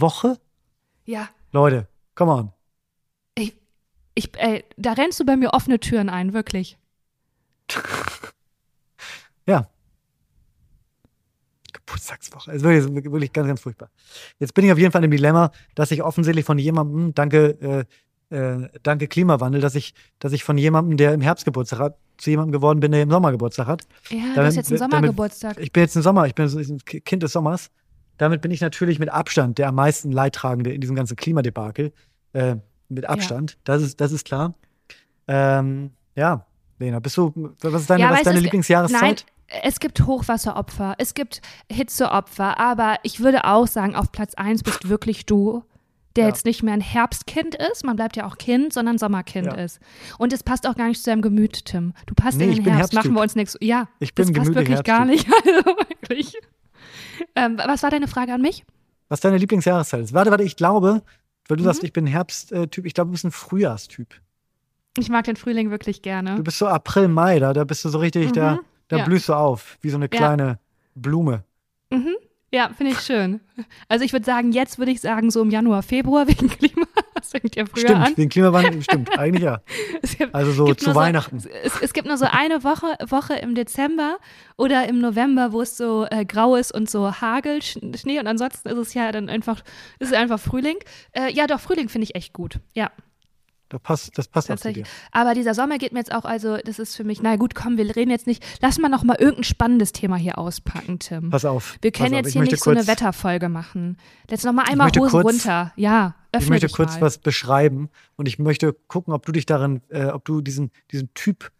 [0.00, 0.38] Geburtstagswoche?
[1.06, 2.52] Ja, Leute, come on.
[3.34, 3.54] ich,
[4.14, 6.78] ich, ey, da rennst du bei mir offene Türen ein, wirklich.
[9.48, 9.68] Ja.
[11.72, 12.50] Geburtstagswoche.
[12.50, 13.90] Es ist wirklich, wirklich ganz, ganz furchtbar.
[14.40, 17.86] Jetzt bin ich auf jeden Fall im Dilemma, dass ich offensichtlich von jemandem, danke,
[18.30, 21.96] äh, äh, danke Klimawandel, dass ich, dass ich von jemandem, der im Herbst Geburtstag hat,
[22.18, 23.86] zu jemandem geworden bin, der im Sommer Geburtstag hat.
[24.10, 25.60] Ja, du Damit- hast jetzt einen damit- Sommergeburtstag.
[25.60, 27.70] Ich bin jetzt im Sommer, ich bin ein Kind des Sommers.
[28.18, 31.92] Damit bin ich natürlich mit Abstand der am meisten Leidtragende in diesem ganzen Klimadebakel.
[32.32, 32.56] Äh,
[32.88, 34.54] mit Abstand, das, ist, das ist klar.
[35.28, 36.46] Ähm, ja,
[36.78, 39.00] Lena, bist du, was ist deine, Ja, was ist deine es- Lieblingsjahreszeit?
[39.48, 44.62] Nein, es gibt Hochwasseropfer, es gibt Hitzeopfer, aber ich würde auch sagen, auf Platz 1
[44.62, 45.62] bist wirklich du,
[46.16, 46.28] der Ja.
[46.28, 49.54] jetzt nicht mehr ein Herbstkind ist, man bleibt ja auch Kind, sondern Sommerkind Ja.
[49.54, 49.80] ist.
[50.18, 51.92] Und es passt auch gar nicht zu deinem Gemüt, Tim.
[52.06, 53.14] Du passt Nee, in den Herbst, machen Herbsttyp.
[53.14, 53.56] wir uns nichts.
[53.60, 55.26] Ja, Ich bin das passt wirklich gar nicht.
[55.44, 56.34] Also wirklich.
[57.34, 58.64] Ähm, was war deine Frage an mich?
[59.08, 60.12] Was deine Lieblingsjahreszeit ist?
[60.14, 61.02] Warte, warte, ich glaube,
[61.48, 61.66] weil du Mhm.
[61.66, 64.14] sagst, ich bin Herbsttyp, ich glaube, du bist ein Frühjahrstyp.
[64.98, 66.36] Ich mag den Frühling wirklich gerne.
[66.36, 69.04] Du bist so April, Mai, da, da bist du so richtig, da, Mhm, da ja.
[69.04, 70.08] blühst du auf, wie so eine Ja.
[70.10, 70.58] kleine
[70.94, 71.44] Blume.
[71.90, 72.16] Mhm.
[72.52, 73.40] Ja, finde ich schön.
[73.88, 76.86] Also ich würde sagen, jetzt würde ich sagen, so im Januar, Februar wegen Klima.
[77.16, 78.16] Das fängt ja früher Stimmt, an.
[78.16, 79.60] wegen Klimawandel, stimmt, eigentlich ja.
[80.18, 81.36] Gibt, Also so zu nur so- Weihnachten.
[81.64, 84.18] es, es gibt nur so eine Woche, Woche im Dezember
[84.56, 88.26] oder im November, wo es so äh, grau ist und so Hagel, Sch- Schnee und
[88.26, 89.60] ansonsten ist es ja dann einfach,
[89.98, 90.76] ist es einfach Frühling.
[91.12, 92.60] Äh, ja, doch, Frühling finde ich echt gut.
[92.74, 92.90] Ja,
[93.68, 94.86] Das passt, das passt tatsächlich.
[95.10, 97.76] Aber dieser Sommer geht mir jetzt auch, also das ist für mich, na gut, komm,
[97.76, 101.30] wir reden jetzt nicht, lass mal noch mal irgendein spannendes Thema hier auspacken, Tim.
[101.30, 101.76] Pass auf.
[101.82, 103.96] wir können jetzt hier nicht so eine Wetterfolge machen.
[104.30, 105.72] Jetzt noch mal einmal Hosen kurz- runter.
[105.74, 107.00] Ja, öffne Ich möchte kurz mal.
[107.02, 111.12] was beschreiben und ich möchte gucken, ob du dich darin, äh, ob du diesen, diesen
[111.14, 111.50] Typ,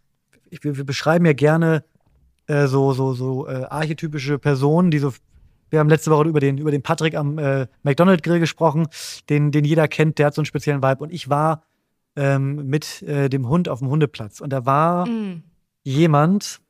[0.50, 1.82] ich, wir, wir beschreiben ja gerne
[2.46, 5.12] äh, so, so, so äh, archetypische Personen, die so,
[5.70, 8.86] wir haben letzte Woche über den, über den Patrick am äh, McDonald Grill gesprochen,
[9.28, 11.64] den, den jeder kennt, der hat so einen speziellen Vibe und ich war
[12.16, 15.42] ähm, mit äh, dem Hund auf dem Hundeplatz und da war Mm.
[15.84, 16.60] jemand,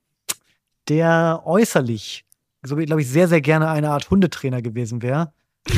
[0.89, 2.25] der äußerlich,
[2.63, 5.33] so glaube ich, sehr, sehr gerne eine Art Hundetrainer gewesen wäre.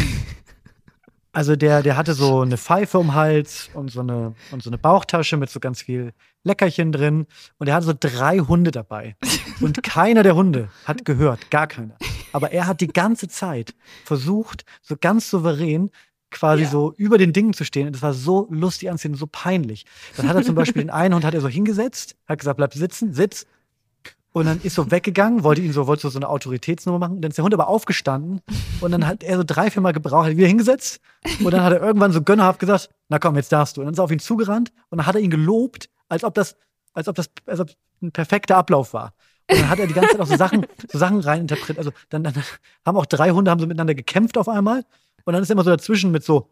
[1.33, 4.79] Also der, der hatte so eine Pfeife um Hals und so eine, und so eine
[4.79, 7.27] Bauchtasche mit so ganz viel Leckerchen drin.
[7.59, 9.15] Und er hatte so drei Hunde dabei.
[9.61, 11.97] Und keiner der Hunde hat gehört, gar keiner.
[12.33, 15.91] Aber er hat die ganze Zeit versucht, so ganz souverän
[16.31, 16.71] quasi Ja.
[16.71, 17.87] so über den Dingen zu stehen.
[17.87, 19.85] Und das war so lustig anzusehen, so peinlich.
[20.17, 22.75] Dann hat er zum Beispiel den einen Hund hat er so hingesetzt, hat gesagt, bleib
[22.75, 23.47] sitzen, sitz.
[24.33, 27.21] Und dann ist so weggegangen, wollte ihn so, wollte so eine Autoritätsnummer machen.
[27.23, 28.41] Dann ist der Hund aber aufgestanden
[28.81, 31.01] und dann hat er so drei, vier Mal gebraucht, hat wieder hingesetzt.
[31.41, 33.81] Und dann hat er irgendwann so gönnerhaft gesagt, na komm, jetzt darfst du.
[33.81, 36.35] Und dann ist er auf ihn zugerannt und dann hat er ihn gelobt, als ob
[36.35, 36.57] das,
[36.93, 37.71] als ob das, als ob
[38.03, 39.15] ein perfekter Ablauf war.
[39.51, 41.79] Und dann hat er die ganze Zeit auch so Sachen, so Sachen reininterpretiert.
[41.79, 42.35] Also dann, dann
[42.85, 44.85] haben auch drei Hunde haben so miteinander gekämpft auf einmal.
[45.29, 46.49] Und dann ist er immer so dazwischen mit so.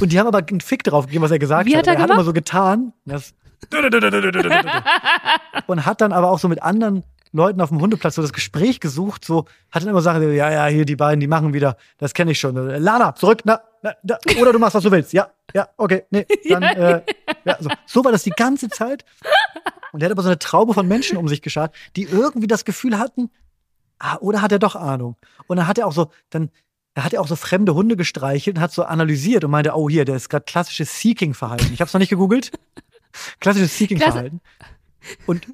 [0.00, 1.86] Und die haben aber einen Fick drauf gegeben, was er gesagt Wie hat.
[1.86, 2.94] hat er er hat immer so getan.
[3.04, 3.34] Das
[5.66, 8.80] und hat dann aber auch so mit anderen Leuten auf dem Hundeplatz so das Gespräch
[8.80, 12.14] gesucht, so hat dann immer gesagt, ja, ja, hier die beiden, die machen wieder, das
[12.14, 12.54] kenne ich schon.
[12.56, 15.12] Lana, zurück, na, na, na, oder du machst, was du willst.
[15.12, 17.02] Ja, ja, okay, nee, dann, äh,
[17.44, 17.68] ja, so.
[17.84, 19.04] so war das die ganze Zeit.
[19.92, 22.64] Und er hat aber so eine Traube von Menschen um sich geschart, die irgendwie das
[22.64, 23.30] Gefühl hatten,
[23.98, 25.16] ah, oder hat er doch Ahnung?
[25.48, 26.50] Und dann hat er auch so, dann,
[26.98, 29.88] da hat er auch so fremde Hunde gestreichelt und hat so analysiert und meinte, oh
[29.88, 31.72] hier, der ist gerade klassisches Seeking-Verhalten.
[31.72, 32.50] Ich habe es noch nicht gegoogelt.
[33.40, 34.40] Klassisches Seeking-Verhalten.
[35.24, 35.46] Und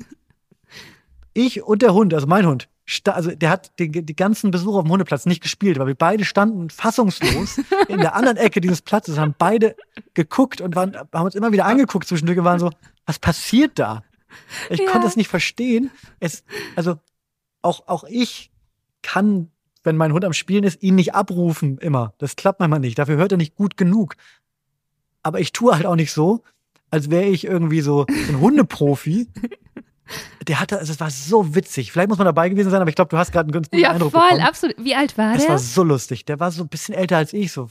[1.34, 2.70] ich und der Hund, also mein Hund,
[3.08, 6.24] also der hat die, die ganzen Besucher auf dem Hundeplatz nicht gespielt, weil wir beide
[6.24, 9.76] standen fassungslos in der anderen Ecke dieses Platzes, haben beide
[10.14, 12.70] geguckt und waren, haben uns immer wieder angeguckt zwischendurch und waren so,
[13.04, 14.02] was passiert da?
[14.70, 14.90] Ich Ja.
[14.90, 15.90] konnte es nicht verstehen.
[16.20, 16.42] Es,
[16.74, 16.96] also
[17.60, 18.50] auch, auch ich
[19.02, 19.50] kann,
[19.84, 22.14] wenn mein Hund am Spielen ist, ihn nicht abrufen immer.
[22.18, 22.98] Das klappt manchmal nicht.
[22.98, 24.14] Dafür hört er nicht gut genug.
[25.22, 26.42] Aber ich tue halt auch nicht so,
[26.90, 29.28] als wäre ich irgendwie so ein Hundeprofi.
[30.46, 31.90] Der hatte, also es war so witzig.
[31.90, 33.82] Vielleicht muss man dabei gewesen sein, aber ich glaube, du hast gerade einen ganz guten
[33.82, 34.42] Ja, Eindruck voll, bekommen.
[34.42, 34.76] absolut.
[34.78, 35.50] Wie alt war Es der?
[35.52, 36.26] war so lustig.
[36.26, 37.70] Der war so ein bisschen älter als ich, so.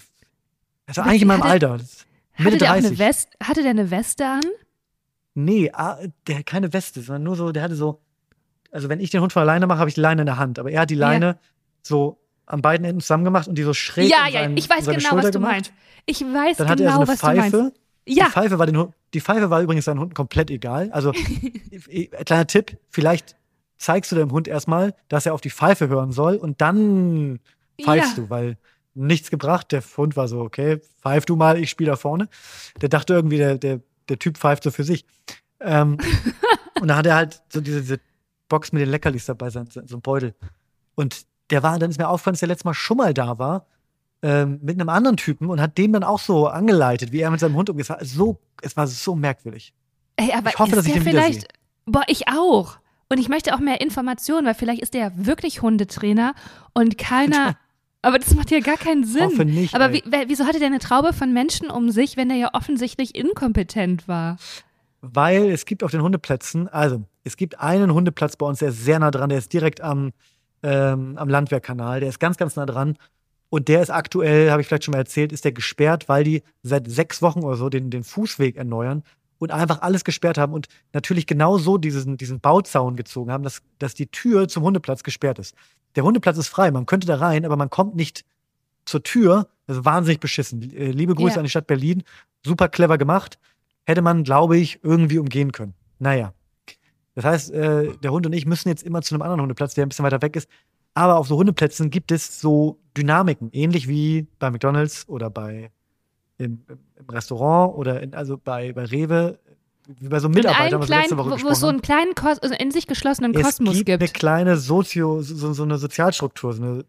[0.88, 1.78] Also Aber eigentlich in meinem Alter.
[1.78, 2.90] Mitte hatte der auch 30.
[2.90, 3.38] eine Weste?
[3.44, 4.42] Hatte der eine Weste an?
[5.36, 5.72] Nee,
[6.28, 8.02] der hat keine Weste, sondern nur so, der hatte so,
[8.72, 10.58] also wenn ich den Hund von alleine mache, habe ich die Leine in der Hand.
[10.58, 11.38] Aber er hat die Leine
[11.84, 14.86] so an beiden Enden zusammen gemacht und die so schräg ja, ja, seinen, ich weiß
[14.86, 15.52] genau, Schulter was du gemacht.
[15.52, 15.74] meinst.
[16.06, 17.56] Ich weiß Dann hatte er genau, so eine was du meinst.
[17.56, 17.74] Pfeife.
[18.06, 20.90] Ja, Die Pfeife war den die Pfeife war übrigens seinen Hunden komplett egal.
[20.92, 21.14] Also,
[22.26, 23.36] kleiner Tipp, vielleicht
[23.78, 27.40] zeigst du dem Hund erstmal, dass er auf die Pfeife hören soll und dann
[27.82, 28.24] pfeifst Ja.
[28.24, 28.58] du, weil
[28.94, 29.72] nichts gebracht.
[29.72, 32.28] Der Hund war so, okay, pfeif du mal, ich spiele da vorne.
[32.82, 35.06] Der dachte irgendwie, der, der, der Typ pfeift so für sich.
[35.60, 35.98] Ähm,
[36.82, 38.00] und dann hat er halt so diese, diese
[38.50, 40.36] Box mit den Leckerlis dabei, so, so ein Beutel.
[40.96, 43.66] Und der war, dann ist mir aufgefallen, dass der letztes Mal schon mal da war,
[44.22, 47.40] ähm, mit einem anderen Typen und hat dem dann auch so angeleitet, wie er mit
[47.40, 47.86] seinem Hund umgeht.
[47.86, 49.74] Es war so, es war so merkwürdig.
[50.16, 51.30] Ey, aber Ich hoffe, dass ich den vielleicht.
[51.30, 51.50] wiedersehe.
[51.86, 52.78] Boah, ich auch.
[53.10, 56.34] Und ich möchte auch mehr Informationen, weil vielleicht ist der ja wirklich Hundetrainer
[56.74, 57.58] und keiner.
[58.02, 59.26] aber das macht ja gar keinen Sinn.
[59.26, 59.76] Hoffe nicht.
[59.76, 63.16] aber wie, wieso hatte der eine Traube von Menschen um sich, wenn der ja offensichtlich
[63.16, 64.38] inkompetent war?
[65.02, 68.86] Weil es gibt auf den Hundeplätzen, also es gibt einen Hundeplatz bei uns, der ist
[68.86, 70.14] sehr nah dran, der ist direkt am,
[70.64, 72.98] ähm, am Landwehrkanal, der ist ganz, ganz nah dran.
[73.50, 76.42] Und der ist aktuell, habe ich vielleicht schon mal erzählt, ist der gesperrt, weil die
[76.64, 79.04] seit sechs Wochen oder so den, den Fußweg erneuern
[79.38, 83.62] und einfach alles gesperrt haben und natürlich genau so diesen, diesen Bauzaun gezogen haben, dass,
[83.78, 85.54] dass die Tür zum Hundeplatz gesperrt ist.
[85.96, 88.26] Der Hundeplatz ist frei, man könnte da rein, aber man kommt nicht
[88.86, 89.48] zur Tür.
[89.68, 90.76] Das ist wahnsinnig beschissen.
[90.76, 91.38] Äh, Liebe Grüße Ja.
[91.38, 92.04] an die Stadt Berlin.
[92.44, 93.38] Super clever gemacht.
[93.86, 95.74] Hätte man, glaube ich, irgendwie umgehen können.
[96.00, 96.34] Naja.
[97.16, 99.86] Das heißt, äh, der Hund und ich müssen jetzt immer zu einem anderen Hundeplatz, der
[99.86, 100.50] ein bisschen weiter weg ist.
[100.96, 105.72] Aber auf so Hundeplätzen gibt es so Dynamiken, ähnlich wie bei McDonalds oder bei
[106.38, 106.64] im,
[106.96, 109.40] im Restaurant oder in, also bei, bei Rewe,
[110.00, 111.68] wie bei so In Mitarbeitern, allen was wir letzte kleinen, Woche wo, wo es so
[111.68, 113.44] einen kleinen, Kos also in sich geschlossenen haben.
[113.44, 114.14] Kosmos es gibt, eine gibt.
[114.14, 116.54] kleine Sozio, so, so eine Sozialstruktur.
[116.54, 116.86] So eine,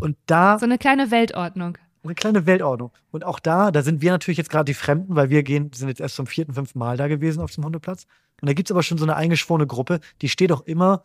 [0.00, 1.78] und da So eine kleine Weltordnung.
[2.08, 2.90] Eine kleine Weltordnung.
[3.10, 5.88] Und auch da, da sind wir natürlich jetzt gerade die Fremden, weil wir gehen, sind
[5.88, 8.06] jetzt erst zum vierten, fünften Mal da gewesen auf dem Hundeplatz.
[8.40, 11.04] Und da gibt es aber schon so eine eingeschworene Gruppe, die steht auch immer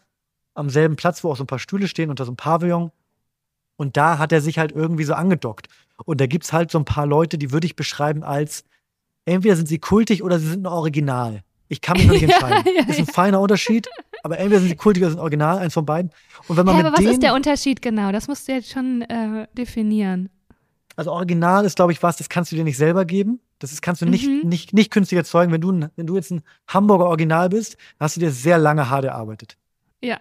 [0.54, 2.92] am selben Platz, wo auch so ein paar Stühle stehen, unter so einem Pavillon.
[3.76, 5.68] Und da hat er sich halt irgendwie so angedockt.
[6.06, 8.64] Und da gibt es halt so ein paar Leute, die würde ich beschreiben als
[9.26, 11.42] entweder sind sie kultig oder sie sind ein Original.
[11.70, 12.74] Ich kann mich noch nicht Ja, entscheiden.
[12.76, 13.88] ja, ist ein feiner Unterschied,
[14.22, 16.12] aber entweder sind sie kultig oder sind Original, eins von beiden.
[16.48, 18.12] Und wenn man mit aber was ist der Unterschied genau?
[18.12, 20.30] Das musst du jetzt schon äh, definieren.
[20.96, 23.40] Also Original ist, glaube ich, was, das kannst du dir nicht selber geben.
[23.60, 24.48] Das ist, kannst du nicht, Mhm.
[24.50, 25.52] nicht, nicht künstlich erzeugen.
[25.52, 29.06] Wenn du, wenn du jetzt ein Hamburger Original bist, hast du dir sehr lange hart
[29.06, 29.58] erarbeitet.
[30.02, 30.18] Ja.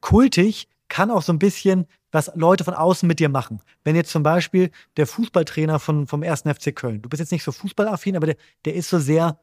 [0.00, 3.60] Kultig kann auch so ein bisschen, was Leute von außen mit dir machen.
[3.84, 6.42] Wenn jetzt zum Beispiel der Fußballtrainer von, vom 1.
[6.42, 9.38] FC Köln, du bist jetzt nicht so fußballaffin, aber der, der ist so sehr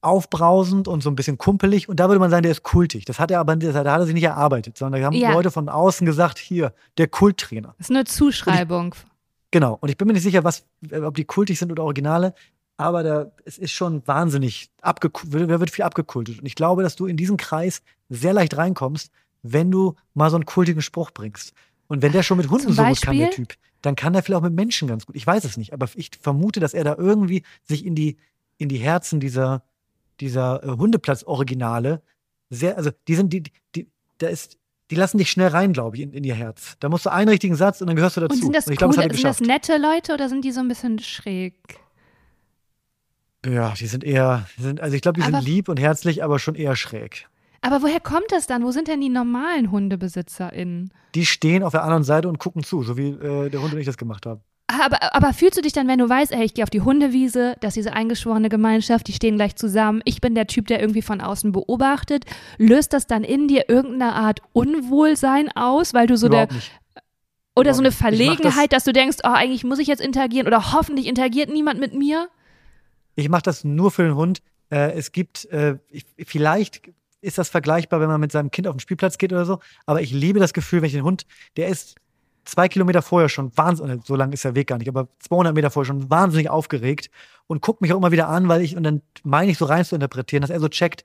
[0.00, 3.04] aufbrausend und so ein bisschen kumpelig und da würde man sagen, der ist kultig.
[3.04, 5.32] Das hat er aber, das, da hat er sich nicht erarbeitet, sondern da haben Ja.
[5.32, 7.74] Leute von außen gesagt, hier, der Kulttrainer.
[7.78, 8.94] Das ist eine Zuschreibung.
[9.50, 9.78] Genau.
[9.80, 12.34] Und ich bin mir nicht sicher, was, ob die kultig sind oder Originale,
[12.76, 16.40] aber da, es ist schon wahnsinnig abgekultet, da wird viel abgekultet.
[16.40, 19.10] Und ich glaube, dass du in diesen Kreis sehr leicht reinkommst,
[19.42, 21.54] wenn du mal so einen kultigen Spruch bringst.
[21.88, 24.38] Und wenn der schon mit Hunden so gut kann, der Typ, dann kann er vielleicht
[24.38, 25.16] auch mit Menschen ganz gut.
[25.16, 28.16] Ich weiß es nicht, aber ich vermute, dass er da irgendwie sich in die,
[28.58, 29.64] in die Herzen dieser,
[30.20, 32.02] dieser äh, Hundeplatz-Originale
[32.50, 34.58] sehr, also die sind, die, die, da ist,
[34.90, 36.76] die lassen dich schnell rein, glaube ich, in, in ihr Herz.
[36.80, 38.34] Da musst du einen richtigen Satz und dann gehörst du dazu.
[38.34, 40.52] Und sind das, und ich glaub, coole, das sind das nette Leute oder sind die
[40.52, 41.54] so ein bisschen schräg?
[43.46, 46.24] Ja, die sind eher, die sind, also ich glaube, die aber, sind lieb und herzlich,
[46.24, 47.28] aber schon eher schräg.
[47.60, 48.62] Aber woher kommt das dann?
[48.62, 50.92] Wo sind denn die normalen HundebesitzerInnen?
[51.14, 53.78] Die stehen auf der anderen Seite und gucken zu, so wie äh, der Hund und
[53.78, 54.40] ich das gemacht haben.
[54.70, 57.56] Aber, aber fühlst du dich dann, wenn du weißt, ey, ich gehe auf die Hundewiese,
[57.60, 61.22] dass diese eingeschworene Gemeinschaft, die stehen gleich zusammen, ich bin der Typ, der irgendwie von
[61.22, 62.26] außen beobachtet,
[62.58, 66.72] löst das dann in dir irgendeine Art Unwohlsein aus, weil du so Überhaupt der nicht.
[67.56, 70.46] oder Überhaupt so eine Verlegenheit, das, dass du denkst, oh, eigentlich muss ich jetzt interagieren
[70.46, 72.28] oder hoffentlich interagiert niemand mit mir?
[73.14, 74.42] Ich mache das nur für den Hund.
[74.70, 75.78] Äh, es gibt, äh,
[76.26, 76.82] vielleicht
[77.22, 80.02] ist das vergleichbar, wenn man mit seinem Kind auf den Spielplatz geht oder so, aber
[80.02, 81.24] ich liebe das Gefühl, wenn ich den Hund,
[81.56, 81.96] der ist
[82.48, 85.70] zwei Kilometer vorher schon wahnsinnig, so lang ist der Weg gar nicht, aber 200 Meter
[85.70, 87.10] vorher schon wahnsinnig aufgeregt
[87.46, 89.84] und guckt mich auch immer wieder an, weil ich, und dann meine ich so rein
[89.84, 91.04] zu interpretieren, dass er so checkt,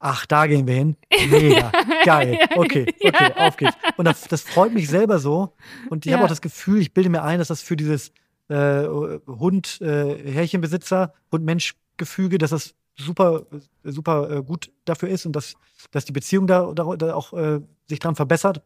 [0.00, 0.96] ach, da gehen wir hin.
[1.30, 1.70] Mega,
[2.04, 3.76] geil, okay, okay, auf geht's.
[3.96, 5.54] Und das, das freut mich selber so
[5.90, 6.16] und ich ja.
[6.16, 8.12] habe auch das Gefühl, ich bilde mir ein, dass das für dieses
[8.48, 8.84] äh,
[9.26, 13.46] Hund-Härchenbesitzer, äh, Hund-Mensch-Gefüge, dass das super,
[13.84, 15.54] super äh, gut dafür ist und dass,
[15.92, 18.62] dass die Beziehung da, da, da auch äh, sich dran verbessert.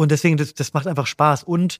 [0.00, 1.42] Und deswegen, das, das macht einfach Spaß.
[1.44, 1.78] Und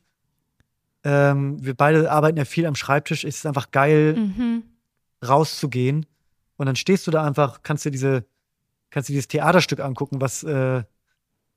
[1.05, 3.25] ähm, wir beide arbeiten ja viel am Schreibtisch.
[3.25, 4.63] Es ist einfach geil, mhm.
[5.27, 6.05] rauszugehen.
[6.59, 8.27] Und dann stehst du da einfach, kannst dir diese,
[8.91, 10.83] kannst dir dieses Theaterstück angucken, was, äh,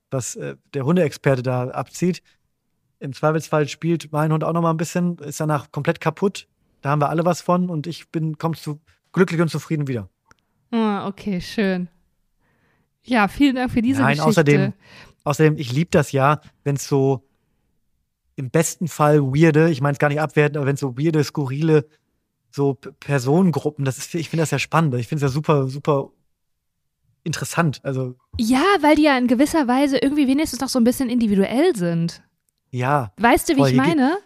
[0.10, 2.23] was äh, der Hundeexperte da abzieht.
[2.99, 6.47] Im Zweifelsfall spielt mein Hund auch noch mal ein bisschen, ist danach komplett kaputt.
[6.80, 8.80] Da haben wir alle was von und ich bin, kommst du
[9.12, 10.08] glücklich und zufrieden wieder.
[10.71, 11.89] Ah, okay, schön.
[13.04, 14.30] Ja, vielen Dank für diese Nein, Geschichte.
[14.30, 14.73] Außerdem,
[15.24, 17.24] außerdem, ich liebe das ja, wenn es so
[18.36, 21.24] im besten Fall weirde, ich meine es gar nicht abwerten, aber wenn es so weirde,
[21.24, 21.88] skurrile,
[22.50, 24.94] so Personengruppen, das ist, ich finde das ja spannend.
[24.96, 26.12] Ich finde es ja super, super
[27.24, 27.80] interessant.
[27.84, 28.16] Also.
[28.38, 32.22] Ja, weil die ja in gewisser Weise irgendwie wenigstens noch so ein bisschen individuell sind.
[32.70, 33.12] Ja.
[33.18, 33.70] Weißt du, wie voll.
[33.70, 34.18] ich meine?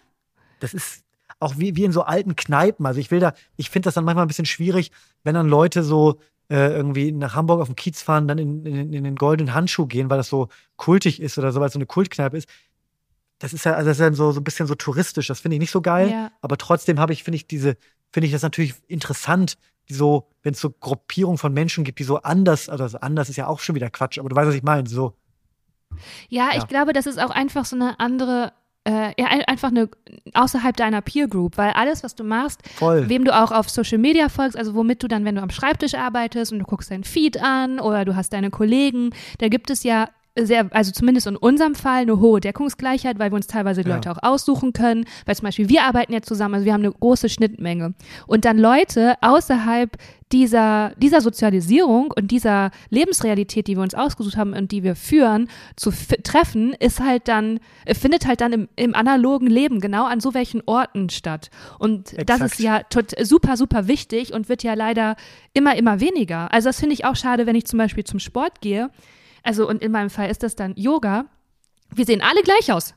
[0.59, 1.03] Das ist
[1.39, 2.85] auch wie, wie in so alten Kneipen.
[2.85, 4.91] Also ich will da, ich finde das dann manchmal ein bisschen schwierig,
[5.23, 8.93] wenn dann Leute so äh, irgendwie nach Hamburg auf den Kiez fahren, dann in, in,
[8.93, 11.79] in, den goldenen Handschuh gehen, weil das so kultig ist oder so, weil es so
[11.79, 12.49] eine Kultkneipe ist.
[13.39, 15.27] Das ist ja, also das ist ja so, so ein bisschen so touristisch.
[15.27, 16.09] Das finde ich nicht so geil.
[16.09, 16.31] Ja.
[16.41, 17.77] Aber trotzdem habe ich, finde ich, diese,
[18.11, 19.57] finde ich das natürlich interessant,
[19.89, 23.35] die so, wenn es so Gruppierungen von Menschen gibt, die so anders, also anders ist
[23.35, 25.15] ja auch schon wieder Quatsch, aber du weißt, was ich meine, so
[26.29, 28.53] ja, ja, ich glaube, das ist auch einfach so eine andere
[28.87, 29.89] äh, ja, einfach eine
[30.33, 33.09] außerhalb deiner Peer Group, weil alles, was du machst, Voll.
[33.09, 35.93] wem du auch auf Social Media folgst, also womit du dann, wenn du am Schreibtisch
[35.93, 39.83] arbeitest und du guckst deinen Feed an oder du hast deine Kollegen, da gibt es
[39.83, 40.07] ja
[40.45, 43.95] sehr, also zumindest in unserem Fall eine hohe Deckungsgleichheit, weil wir uns teilweise die ja.
[43.95, 46.91] Leute auch aussuchen können, weil zum Beispiel wir arbeiten ja zusammen, also wir haben eine
[46.91, 47.93] große Schnittmenge.
[48.27, 49.97] Und dann Leute außerhalb
[50.31, 55.49] dieser, dieser Sozialisierung und dieser Lebensrealität, die wir uns ausgesucht haben und die wir führen,
[55.75, 55.91] zu
[56.23, 57.59] treffen, ist halt dann,
[57.93, 61.49] findet halt dann im, im analogen Leben genau an so welchen Orten statt.
[61.79, 62.29] Und Exakt.
[62.29, 62.81] das ist ja
[63.21, 65.15] super, super wichtig und wird ja leider
[65.53, 66.51] immer, immer weniger.
[66.51, 68.89] Also das finde ich auch schade, wenn ich zum Beispiel zum Sport gehe
[69.47, 71.25] also und in meinem Fall ist das dann Yoga.
[71.95, 72.95] Wir sehen alle gleich aus.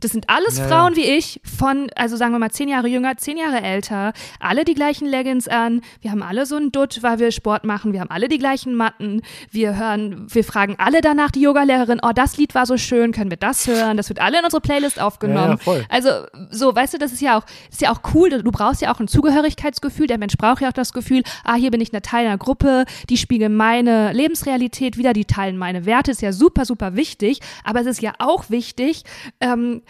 [0.00, 0.96] Das sind alles ja, Frauen ja.
[0.98, 4.74] wie ich, von, also sagen wir mal, zehn Jahre jünger, zehn Jahre älter, alle die
[4.74, 8.10] gleichen Leggings an, wir haben alle so einen Dutt, weil wir Sport machen, wir haben
[8.10, 12.54] alle die gleichen Matten, wir hören, wir fragen alle danach die Yogalehrerin, oh, das Lied
[12.54, 13.96] war so schön, können wir das hören?
[13.96, 15.58] Das wird alle in unsere Playlist aufgenommen.
[15.64, 16.10] Ja, also,
[16.50, 19.00] so, weißt du, das ist ja auch, ist ja auch cool, du brauchst ja auch
[19.00, 22.26] ein Zugehörigkeitsgefühl, der Mensch braucht ja auch das Gefühl, ah, hier bin ich eine Teil
[22.26, 26.96] einer Gruppe, die spiegeln meine Lebensrealität wieder, die teilen meine Werte, ist ja super, super
[26.96, 29.04] wichtig, aber es ist ja auch wichtig,
[29.40, 29.82] ähm,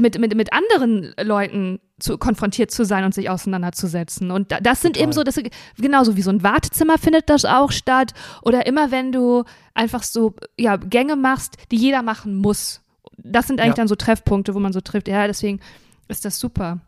[0.00, 4.30] mit, mit, mit anderen Leuten zu, konfrontiert zu sein und sich auseinanderzusetzen.
[4.30, 5.02] Und das sind Total.
[5.02, 5.40] eben so, das,
[5.78, 8.12] genauso wie so ein Wartezimmer findet das auch statt.
[8.42, 9.44] Oder immer wenn du
[9.74, 12.82] einfach so ja, Gänge machst, die jeder machen muss.
[13.16, 13.74] Das sind eigentlich ja.
[13.74, 15.08] dann so Treffpunkte, wo man so trifft.
[15.08, 15.60] Ja, deswegen
[16.08, 16.80] ist das super.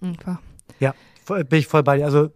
[0.00, 0.40] Einfach.
[0.80, 0.94] Ja,
[1.26, 2.04] bin ich voll bei dir.
[2.04, 2.30] Also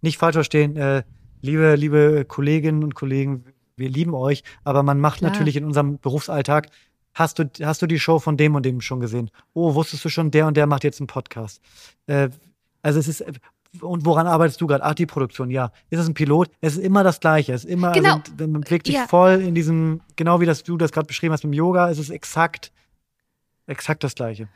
[0.00, 1.02] nicht falsch verstehen, äh,
[1.40, 3.44] liebe, liebe Kolleginnen und Kollegen,
[3.76, 5.30] wir lieben euch, aber man macht Klar.
[5.30, 6.68] natürlich in unserem Berufsalltag
[7.14, 9.30] Hast du, hast du die Show von dem und dem schon gesehen?
[9.52, 11.60] Oh, wusstest du schon, der und der macht jetzt einen Podcast?
[12.06, 12.30] Äh,
[12.82, 13.24] also es ist,
[13.80, 14.84] und woran arbeitest du gerade?
[14.84, 15.72] Ach, die Produktion, ja.
[15.90, 16.50] Ist es ein Pilot?
[16.60, 17.52] Es ist immer das Gleiche.
[17.52, 18.14] Es ist immer, genau.
[18.16, 19.06] also, man bewegt sich ja.
[19.06, 21.98] voll in diesem, genau wie das du das gerade beschrieben hast mit dem Yoga, es
[21.98, 22.72] ist exakt
[23.70, 24.48] Exakt das Gleiche.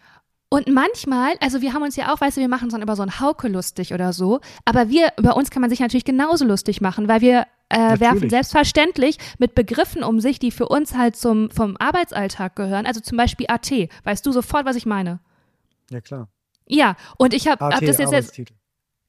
[0.54, 2.94] Und manchmal, also wir haben uns ja auch, weißt du, wir machen uns dann über
[2.94, 6.44] so ein Hauke lustig oder so, aber wir, über uns kann man sich natürlich genauso
[6.44, 11.16] lustig machen, weil wir äh, werfen selbstverständlich mit Begriffen um sich, die für uns halt
[11.16, 12.86] zum, vom Arbeitsalltag gehören.
[12.86, 13.68] Also zum Beispiel AT.
[14.04, 15.18] Weißt du sofort, was ich meine?
[15.90, 16.28] Ja, klar.
[16.68, 18.52] Ja, und ich habe hab das jetzt, jetzt.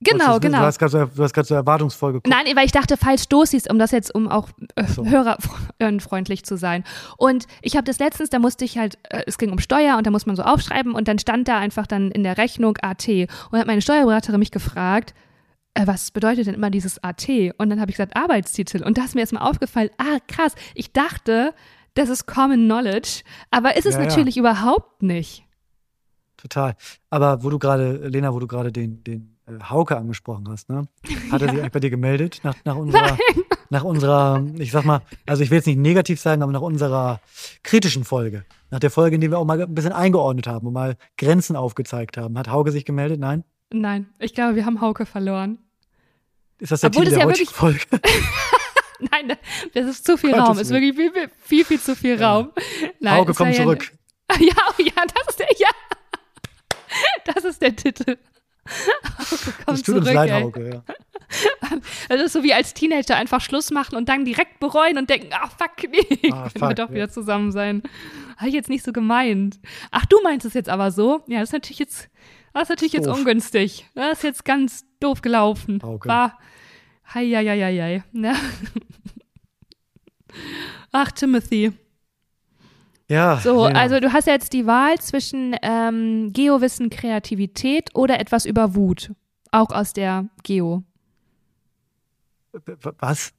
[0.01, 0.59] Genau, Wolltest du- genau.
[0.59, 2.27] Du hast gerade gerade so erwartungsvoll geguckt.
[2.27, 5.05] Nein, weil ich dachte, falls Stoßis, um das jetzt, um auch äh, so.
[5.05, 6.83] hörerfreundlich zu sein.
[7.17, 10.05] Und ich habe das letztens, da musste ich halt, äh, es ging um Steuer und
[10.07, 13.07] da muss man so aufschreiben und dann stand da einfach dann in der Rechnung AT.
[13.51, 15.13] Und hat meine Steuerberaterin mich gefragt,
[15.73, 17.27] äh, was bedeutet denn immer dieses AT?
[17.57, 18.83] Und dann habe ich gesagt, Arbeitstitel.
[18.83, 21.53] Und da ist mir erstmal aufgefallen, ah, krass, ich dachte,
[21.95, 24.07] das ist Common Knowledge, aber ist es Ja, ja.
[24.07, 25.43] natürlich überhaupt nicht.
[26.37, 26.75] Total.
[27.09, 29.34] Aber wo du gerade, Lena, wo du gerade den, den
[29.69, 30.87] Hauke angesprochen hast, ne?
[31.31, 33.17] Hat er sich eigentlich bei dir gemeldet nach, nach unserer,
[33.69, 37.19] nach unserer, ich sag mal, also ich will jetzt nicht negativ sagen, aber nach unserer
[37.63, 38.45] kritischen Folge.
[38.71, 41.55] Nach der Folge, in der wir auch mal ein bisschen eingeordnet haben und mal Grenzen
[41.55, 42.37] aufgezeigt haben.
[42.37, 43.19] Hat Hauke sich gemeldet?
[43.19, 43.43] Nein?
[43.71, 45.59] Nein, ich glaube, wir haben Hauke verloren.
[46.59, 47.79] Ist das der Obwohl Titel der ja heutigen Folge?
[49.11, 49.37] Nein,
[49.73, 50.59] das ist zu viel Gottes Raum.
[50.59, 52.33] Ist wirklich viel, viel, viel, viel zu viel Ja.
[52.33, 52.51] Raum.
[52.99, 53.91] Nein, Hauke, komm ja zurück.
[54.39, 55.67] Ja, oh ja, das ist der, ja.
[57.25, 58.17] Das ist der Titel.
[59.67, 60.41] Es tut zurück, uns leid, ey.
[60.41, 60.69] Hauke.
[60.69, 60.83] Ja.
[62.09, 65.29] Das ist so wie als Teenager einfach Schluss machen und dann direkt bereuen und denken,
[65.31, 66.95] ach fuck, nee, Ah, können wir doch ja.
[66.95, 67.83] wieder zusammen sein.
[68.37, 69.59] Habe ich jetzt nicht so gemeint.
[69.91, 71.23] Ach, du meinst es jetzt aber so?
[71.27, 72.09] Ja, das ist natürlich jetzt,
[72.53, 73.87] das ist natürlich jetzt ungünstig.
[73.95, 75.81] Das ist jetzt ganz doof gelaufen.
[75.81, 76.07] Hauke.
[76.07, 76.37] War,
[77.13, 78.03] hei, hei, hei, hei, hei.
[78.11, 78.35] Ne?
[80.91, 81.71] Ach, Timothy.
[83.07, 83.79] Ja, So, Lena.
[83.79, 89.11] also du hast jetzt die Wahl zwischen ähm, Geowissen, Kreativität oder etwas über Wut.
[89.51, 90.83] Auch aus der Geo.
[92.99, 93.33] Was?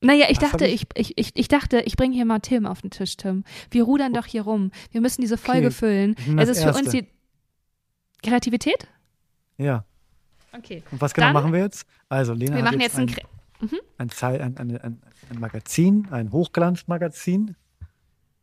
[0.00, 2.80] Naja, ich Was dachte, ich, ich, ich, ich dachte, ich bringe hier mal Tim auf
[2.82, 3.44] den Tisch, Tim.
[3.70, 4.70] Wir rudern doch hier rum.
[4.92, 6.14] Wir müssen diese Folge Okay, füllen.
[6.18, 7.06] ich nehm Es ist für uns die
[8.22, 8.86] Kreativität?
[9.56, 9.84] Ja.
[10.56, 10.82] Okay.
[10.92, 11.84] Und was genau Dann- machen wir jetzt?
[12.08, 13.14] Also, Lena Wir machen jetzt ein,
[13.98, 17.56] ein, Zei- ein, ein, ein, ein Magazin, ein Hochglanzmagazin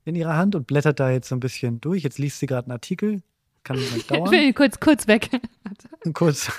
[0.05, 2.03] in ihrer Hand und blättert da jetzt so ein bisschen durch.
[2.03, 3.21] Jetzt liest sie gerade einen Artikel.
[3.63, 4.31] Kann ich dauern.
[4.31, 5.29] will kurz, kurz weg.
[6.13, 6.51] Kurz.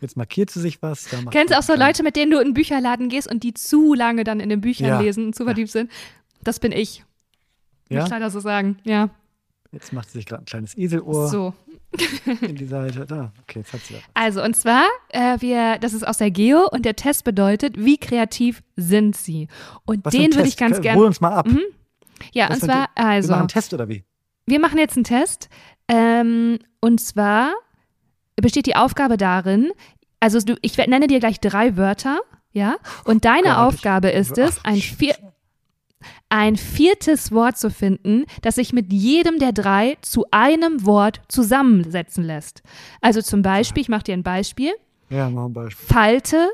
[0.00, 1.08] Jetzt markiert sie sich was.
[1.30, 3.92] Kennst du auch so Leute, mit denen du in den Bücherladen gehst und die zu
[3.92, 5.00] lange dann in den Büchern Ja.
[5.00, 5.48] lesen und zu Ja.
[5.50, 5.90] verliebt sind?
[6.42, 7.04] Das bin ich.
[7.90, 8.04] Muss Ja?
[8.04, 8.78] ich leider so sagen.
[8.84, 9.10] Ja.
[9.72, 11.54] Jetzt macht sie sich gerade ein kleines Eselohr So.
[12.40, 13.04] in die Seite.
[13.04, 14.00] Da, okay, jetzt hat sie da.
[14.14, 17.98] Also, und zwar, äh, wir, das ist aus der Geo und der Test bedeutet, wie
[17.98, 19.48] kreativ sind sie?
[19.84, 21.04] Und Was den würde ich ganz Hol gerne.
[21.04, 21.46] uns mal ab.
[21.46, 21.60] Mhm.
[22.32, 24.04] Ja, Was und zwar, Wir also, machen einen Test oder wie?
[24.46, 25.48] wir machen jetzt einen Test.
[25.88, 27.52] Ähm, und zwar
[28.36, 29.70] besteht die Aufgabe darin,
[30.20, 32.20] also du, ich nenne dir gleich drei Wörter,
[32.52, 35.14] ja, und deine Gott, ich- Aufgabe ist es, ein, vier,
[36.28, 42.24] ein viertes Wort zu finden, das sich mit jedem der drei zu einem Wort zusammensetzen
[42.24, 42.62] lässt.
[43.00, 44.72] Also zum Beispiel, ich mache dir ein Beispiel.
[45.10, 45.86] Ja, wir ein Beispiel.
[45.86, 46.48] Falte,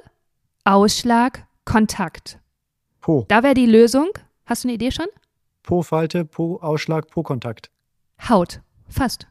[0.64, 2.38] Ausschlag, Kontakt.
[3.00, 3.24] Po.
[3.28, 4.08] Da wäre die Lösung.
[4.46, 5.06] Hast du eine Idee schon?
[5.62, 7.70] Po-Falte, Po-Ausschlag, Po-Kontakt.
[8.28, 8.60] Haut.
[8.88, 9.26] Fast.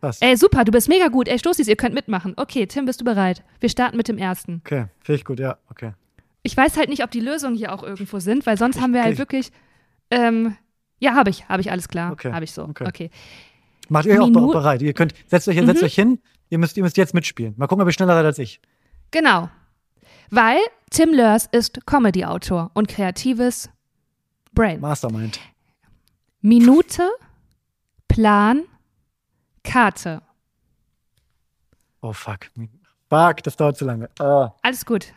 [0.00, 0.22] Was?
[0.22, 1.28] Ey, super, du bist mega gut.
[1.28, 2.32] Ey, Stoßis, ihr könnt mitmachen.
[2.36, 3.44] Okay, Tim, bist du bereit?
[3.60, 4.62] Wir starten mit dem ersten.
[4.64, 5.92] Okay, finde ich gut, ja, okay.
[6.42, 9.02] Ich weiß halt nicht, ob die Lösungen hier auch irgendwo sind, weil sonst haben wir
[9.02, 9.52] halt ich- wirklich.
[10.10, 10.56] Ähm,
[10.98, 12.12] ja, habe ich, habe ich alles klar.
[12.12, 12.62] Okay, Habe ich so.
[12.64, 12.84] okay.
[12.88, 13.10] Okay.
[13.90, 14.80] Macht ihr auch Minu- bereit.
[14.82, 15.84] Ihr könnt, setzt euch, setzt Mhm.
[15.84, 16.18] euch hin.
[16.48, 17.54] Ihr müsst, ihr müsst jetzt mitspielen.
[17.58, 18.60] Mal gucken, ob ihr schneller seid als ich.
[19.10, 19.50] Genau.
[20.30, 20.58] Weil
[20.90, 23.68] Tim Lörs ist Comedy-Autor und kreatives
[24.52, 24.80] Brain.
[24.80, 25.38] Mastermind.
[26.42, 27.08] Minute,
[28.08, 28.64] Plan,
[29.62, 30.22] Karte.
[32.00, 32.50] Oh, fuck.
[33.08, 34.08] Fuck, das dauert zu lange.
[34.18, 34.52] Ah.
[34.62, 35.12] Alles gut.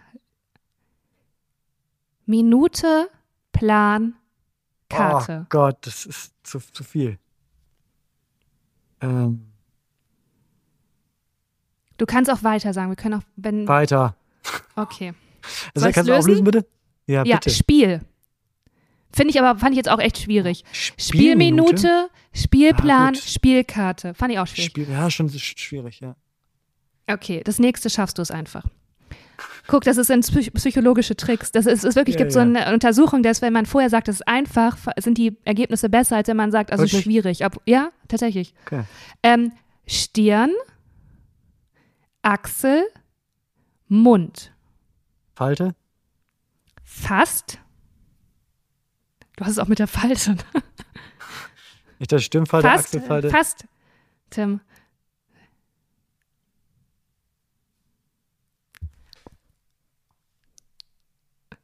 [2.26, 3.10] Minute,
[3.52, 4.16] Plan,
[4.90, 5.42] Karte.
[5.44, 7.18] Oh Gott, das ist zu, zu viel.
[9.02, 9.50] Ähm,
[11.98, 12.90] Du kannst auch weiter sagen.
[12.90, 13.68] Wir können auch, wenn.
[13.68, 14.16] weiter.
[14.76, 15.14] Okay.
[15.76, 16.20] Also, kannst du lösen?
[16.20, 16.66] auflösen, bitte?
[17.06, 17.50] Ja, Ja, bitte.
[17.50, 18.02] Spiel.
[19.16, 20.64] Finde ich aber, fand ich jetzt auch echt schwierig.
[20.72, 21.78] Spielminute?
[21.78, 23.18] Spielminute, Spielplan, Ah, gut.
[23.20, 24.14] Spielkarte.
[24.16, 24.72] Fand ich auch schwierig.
[24.72, 26.16] Spiel, ja, schon sch- schwierig, ja.
[27.08, 28.64] Okay, das nächste schaffst du es einfach.
[29.68, 31.52] Guck, das sind psych psychologische Tricks.
[31.52, 32.46] Das ist, ist wirklich, Ja, gibt so ja.
[32.46, 36.28] eine Untersuchung, dass wenn man vorher sagt, es ist einfach, sind die Ergebnisse besser, als
[36.28, 37.04] wenn man sagt, also Wirklich?
[37.04, 37.46] schwierig.
[37.46, 38.54] Ob, ja, tatsächlich.
[38.66, 38.84] Okay.
[39.22, 39.52] Ähm,
[39.86, 40.52] Stirn,
[42.22, 42.84] Achsel,
[43.88, 44.54] Mund.
[45.36, 45.76] Falte?
[46.84, 47.60] Fast.
[49.36, 50.36] Du hast es auch mit der Falte.
[52.00, 52.86] Nicht das Stimmfalte, Fast.
[52.96, 53.30] Achselfalte.
[53.30, 53.66] Fast.
[54.30, 54.60] Tim.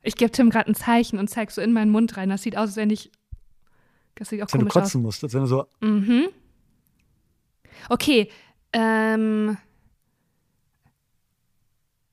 [0.02, 2.30] Ich gebe Tim gerade ein Zeichen und zeig so in meinen Mund rein.
[2.30, 3.12] Das sieht aus, als wenn ich
[4.16, 4.84] Das sieht auch Als wenn du komisch aus.
[4.84, 5.24] kotzen musst.
[5.24, 6.28] Als wenn du so, Mhm.
[7.90, 8.30] Okay.
[8.74, 9.58] Ähm.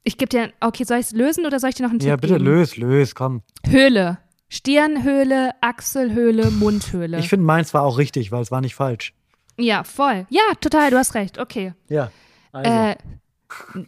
[0.04, 0.52] Ich gebe dir.
[0.60, 2.44] Okay, soll ich es lösen oder soll ich dir noch einen ja, Tipp bitte geben?
[2.44, 3.42] löse, löse, komm.
[3.66, 4.18] Höhle.
[4.48, 7.18] Stirnhöhle, Achselhöhle, Mundhöhle.
[7.18, 9.12] Ich finde, meins war auch richtig, weil es war nicht falsch.
[9.58, 10.26] ja, voll.
[10.30, 11.38] Ja, total, du hast recht.
[11.38, 11.72] Okay.
[11.88, 12.10] Ja.
[12.52, 12.70] Also.
[12.70, 12.96] Äh,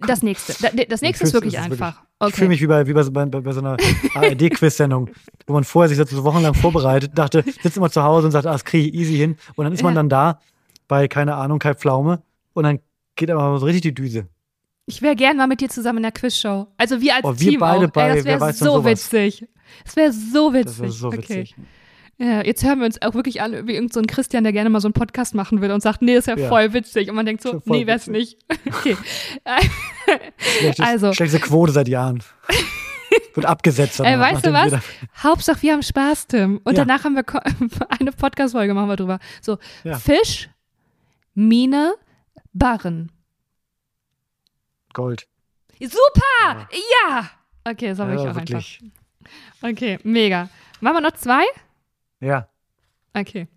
[0.06, 0.54] das nächste.
[0.62, 2.02] Da- Das nächste ist wirklich ist einfach.
[2.28, 2.48] Ich fühle Okay.
[2.48, 3.76] mich wie bei, wie bei, so- bei, bei so einer
[4.14, 5.10] ARD-Quiz-Sendung,
[5.46, 8.52] wo man vorher sich so wochenlang vorbereitet, dachte, sitzt immer zu Hause und sagt, ah,
[8.52, 9.36] das kriege ich easy hin.
[9.56, 9.98] Und dann ist man Ja.
[10.00, 10.40] dann da
[10.88, 12.22] bei, keine Ahnung, Kai Pflaume
[12.54, 12.80] und dann
[13.16, 14.26] geht aber so richtig die Düse.
[14.86, 16.66] Ich wäre gern mal mit dir zusammen in der Quizshow.
[16.78, 17.90] Also wir als Oh, wir Team beide auch.
[17.90, 19.46] bei Ey, das wäre so witzig.
[19.84, 20.64] Das wäre so witzig.
[20.66, 21.54] Das wäre so witzig.
[21.56, 21.66] Okay.
[22.20, 24.70] Ja, jetzt hören wir uns auch wirklich an wie irgendein so ein Christian, der gerne
[24.70, 26.48] mal so einen Podcast machen will und sagt, nee, ist ja, Ja.
[26.48, 27.08] voll witzig.
[27.10, 28.38] Und man denkt so, nee, wär's nicht.
[28.66, 28.96] Okay.
[30.38, 31.12] Schlechtes, Also.
[31.12, 32.22] Schlechteste Quote seit Jahren.
[33.34, 34.00] Wird abgesetzt.
[34.00, 34.72] Danach, weißt du was?
[35.22, 36.60] Hauptsache, wir haben Spaß, Tim.
[36.64, 36.84] Und Ja.
[36.84, 37.24] danach haben wir
[38.00, 39.18] eine Podcast-Folge, machen wir drüber.
[39.40, 39.96] So, Ja.
[39.98, 40.50] Fisch,
[41.34, 41.94] Mine,
[42.52, 43.12] Barren.
[44.92, 45.28] Gold.
[45.80, 46.68] Super!
[47.08, 47.30] Ja!
[47.64, 48.80] Okay, das wirklich Ja, auch wirklich.
[48.82, 48.97] einfach.
[49.62, 50.48] Okay, mega.
[50.80, 51.42] Machen wir noch zwei?
[52.20, 52.48] Ja.
[53.14, 53.48] Okay.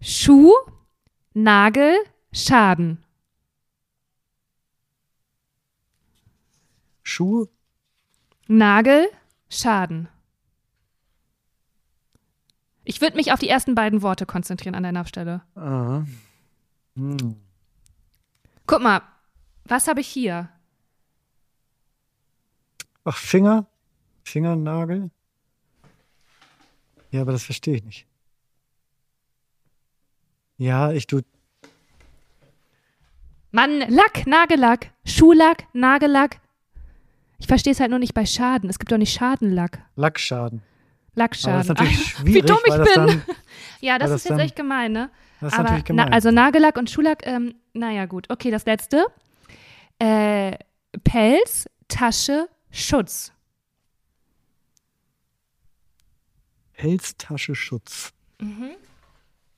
[0.00, 0.52] Schuh,
[1.34, 1.96] Nagel,
[2.32, 3.02] Schaden.
[7.02, 7.46] Schuh,
[8.48, 9.08] Nagel,
[9.48, 10.08] Schaden.
[12.84, 15.42] Ich würde mich auf die ersten beiden Worte konzentrieren an deiner Stelle.
[15.56, 16.02] äh,
[16.98, 17.36] hm.
[18.66, 19.02] Guck mal,
[19.64, 20.48] was habe ich hier?
[23.04, 23.66] Ach, Finger?
[24.24, 25.10] Fingernagel?
[27.10, 28.06] Ja, aber das verstehe ich nicht.
[30.56, 31.20] Ja, ich tu.
[33.52, 36.40] Mann, Lack, Nagellack, Schuhlack, Nagellack.
[37.38, 38.68] Ich verstehe es halt nur nicht bei Schaden.
[38.70, 39.80] Es gibt doch nicht Schadenlack.
[39.96, 40.60] Lackschaden.
[40.60, 41.58] Aber Lackschaden.
[41.58, 43.06] das ist natürlich schwierig, Wie dumm ich das bin.
[43.06, 43.22] dann.
[43.80, 45.10] ja, das weil ist das jetzt dann- echt gemein, ne?
[45.40, 46.06] Das ist Aber natürlich gemein.
[46.08, 48.30] Na, also Nagellack und Schuhlack, ähm, naja, gut.
[48.30, 49.06] Okay, das letzte.
[49.98, 50.56] Äh,
[51.04, 53.32] Pelz, Tasche, Schutz.
[56.74, 58.12] Pelztasche Schutz.
[58.40, 58.70] Mhm.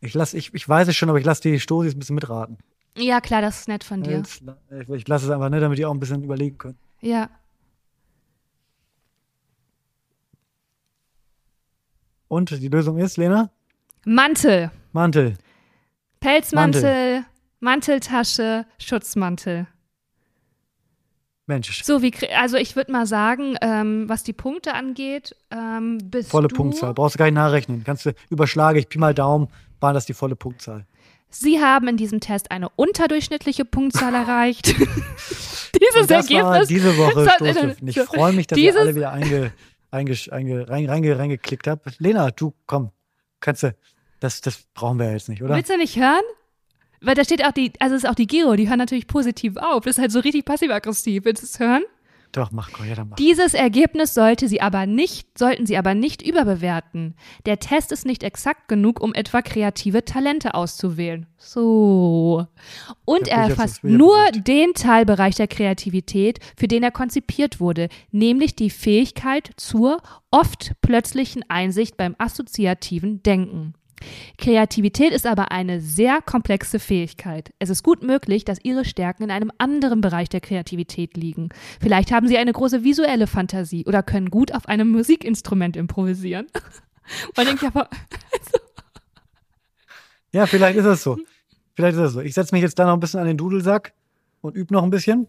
[0.01, 2.59] Ich, lass, ich, ich weiß es schon, aber ich lasse die Stosis ein bisschen mitraten.
[2.97, 4.23] Ja, klar, das ist nett von dir.
[4.23, 6.79] Pelz, ich, ich lasse es einfach, ne, damit die auch ein bisschen überlegen können.
[7.01, 7.29] Ja.
[12.29, 13.51] Und die Lösung ist, Lena?
[14.05, 14.71] Mantel.
[14.93, 15.37] Mantel.
[16.21, 17.25] Pelzmantel,
[17.61, 19.69] Manteltasche, Schutzmantel.
[21.47, 26.31] Mensch, So, wie, also ich würde mal sagen, ähm, was die Punkte angeht, ähm, bist
[26.31, 26.93] volle du, Punktzahl.
[26.93, 27.85] Brauchst du gar nicht nachrechnen.
[27.85, 30.87] Kannst du überschlage ich Pi mal Daumen, war das die volle Punktzahl.
[31.29, 34.67] Sie haben in diesem Test eine unterdurchschnittliche Punktzahl erreicht.
[34.77, 36.69] Dieses das war Ergebnis.
[36.69, 37.89] diese Woche Stoßlüften.
[37.89, 39.53] Ich freue mich, dass ihr alle wieder einge,
[39.91, 42.01] einge, einge, rein, reinge, reingeklickt habt.
[42.01, 42.91] Lena, du, komm,
[43.41, 43.75] kannst du,
[44.21, 45.55] das, das brauchen wir ja jetzt nicht, oder?
[45.55, 46.23] Willst du nicht hören?
[47.07, 49.57] Weil da steht auch die, also es ist auch die Giro, die hören natürlich positiv
[49.59, 49.85] auf.
[49.85, 51.25] Das ist halt so richtig passiv-aggressiv.
[51.25, 51.85] Willst du es hören?
[52.33, 53.17] Doch, mach, ja, dann mach.
[53.17, 57.15] Dieses Ergebnis sollte sie aber nicht, sollten Sie aber nicht überbewerten.
[57.47, 61.27] Der Test ist nicht exakt genug, um etwa kreative Talente auszuwählen.
[61.39, 62.45] So.
[63.05, 64.49] Und er erfasst nur beruhigt.
[64.49, 70.03] den Teilbereich der Kreativität, für den er konzipiert wurde, nämlich die Fähigkeit zur
[70.33, 73.75] oft plötzlichen Einsicht beim assoziativen Denken.
[74.39, 77.53] Kreativität ist aber eine sehr komplexe Fähigkeit.
[77.59, 81.49] Es ist gut möglich, dass Ihre Stärken in einem anderen Bereich der Kreativität liegen.
[81.81, 86.47] Vielleicht haben Sie eine große visuelle Fantasie oder können gut auf einem Musikinstrument improvisieren.
[87.37, 87.89] Man denkt ja, aber
[90.33, 91.19] Ja, vielleicht ist es so.
[91.75, 92.21] Vielleicht ist es so.
[92.21, 93.95] Ich setze mich jetzt da noch ein bisschen an den Dudelsack
[94.43, 95.29] und übe noch ein bisschen.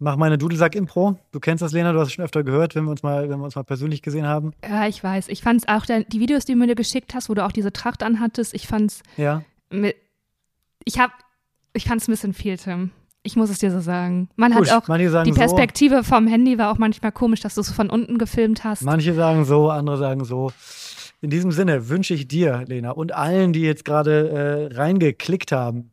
[0.00, 1.18] Mach meine Dudelsack-Impro.
[1.32, 3.38] Du kennst das, Lena, du hast es schon öfter gehört, wenn wir uns mal, wenn
[3.38, 4.52] wir uns mal persönlich gesehen haben.
[4.68, 5.28] ja, ich weiß.
[5.28, 7.72] Ich fand es auch, die Videos, die du mir geschickt hast, wo du auch diese
[7.72, 9.42] Tracht anhattest, ich fand es Ja.
[10.84, 11.10] ich hab,
[11.72, 12.90] ich fand es ein bisschen viel, Tim.
[13.24, 14.28] Ich muss es dir so sagen.
[14.36, 17.70] Man Gut, hat auch, die Perspektive vom Handy war auch manchmal komisch, dass du es
[17.70, 18.80] von unten gefilmt hast.
[18.80, 20.52] so, manche sagen so, andere sagen so.
[21.20, 25.90] In diesem Sinne wünsche ich dir, Lena, und allen, die jetzt gerade äh, reingeklickt haben.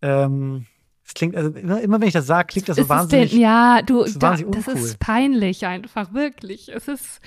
[0.00, 0.64] Ähm,
[1.10, 3.30] es klingt, also immer, immer wenn ich das sage, klingt das so ist wahnsinnig.
[3.32, 6.68] Den, ja, du, das ist da, das ist peinlich einfach, wirklich.
[6.68, 7.20] Es ist,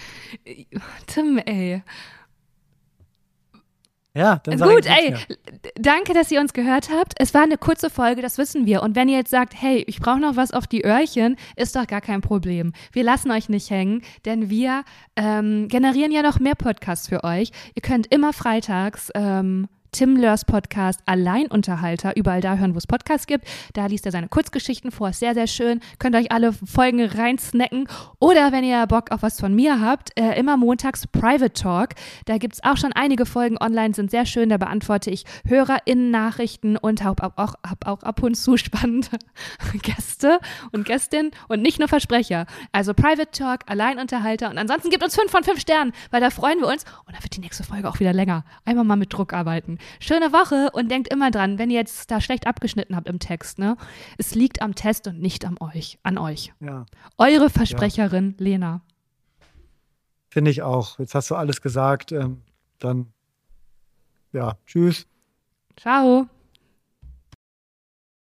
[1.06, 1.84] Tim, ey.
[4.14, 5.16] ja, dann Gut, ey,
[5.76, 7.14] danke, dass ihr uns gehört habt.
[7.18, 8.84] Es war eine kurze Folge, das wissen wir.
[8.84, 11.86] Und wenn ihr jetzt sagt, hey, ich brauche noch was auf die Öhrchen, ist doch
[11.86, 12.72] gar kein Problem.
[12.94, 14.86] Wir lassen euch nicht hängen, denn wir
[15.18, 17.52] ähm, generieren ja noch mehr Podcasts für euch.
[17.76, 23.28] Ihr könnt immer freitags ähm, Tim Lörs Podcast Alleinunterhalter, überall da hören, wo es Podcasts
[23.28, 23.48] gibt.
[23.74, 25.82] Da liest er seine Kurzgeschichten vor, ist sehr, sehr schön.
[26.00, 27.88] Könnt euch alle Folgen reinsnacken.
[28.20, 31.90] Oder wenn ihr Bock auf was von mir habt, äh, immer montags Private Talk.
[32.26, 34.50] Da gibt es auch schon einige Folgen online, sind sehr schön.
[34.50, 39.20] Da beantworte ich HörerInnen-Nachrichten und habe auch, hab auch ab und zu spannende
[39.84, 40.40] Gäste
[40.72, 42.48] und Gästinnen und nicht nur Versprecher.
[42.72, 46.60] Also Private Talk, Alleinunterhalter und ansonsten gibt uns fünf von fünf Sternen, weil da freuen
[46.60, 46.84] wir uns.
[47.06, 48.44] Und dann wird die nächste Folge auch wieder länger.
[48.66, 49.78] Einmal mal mit Druck arbeiten.
[50.00, 53.60] Schöne Woche und denkt immer dran, wenn ihr jetzt da schlecht abgeschnitten habt im Text,
[53.60, 53.78] ne?
[54.18, 56.00] Es liegt am Test und nicht an euch.
[56.04, 56.54] An euch.
[56.60, 56.86] Ja.
[57.18, 58.44] Eure Versprecherin ja.
[58.44, 58.82] Lena.
[60.30, 61.00] Finde ich auch.
[61.00, 62.12] Jetzt hast du alles gesagt.
[62.12, 62.42] Ähm,
[62.80, 63.14] dann,
[64.32, 65.08] ja, tschüss.
[65.78, 66.28] Ciao.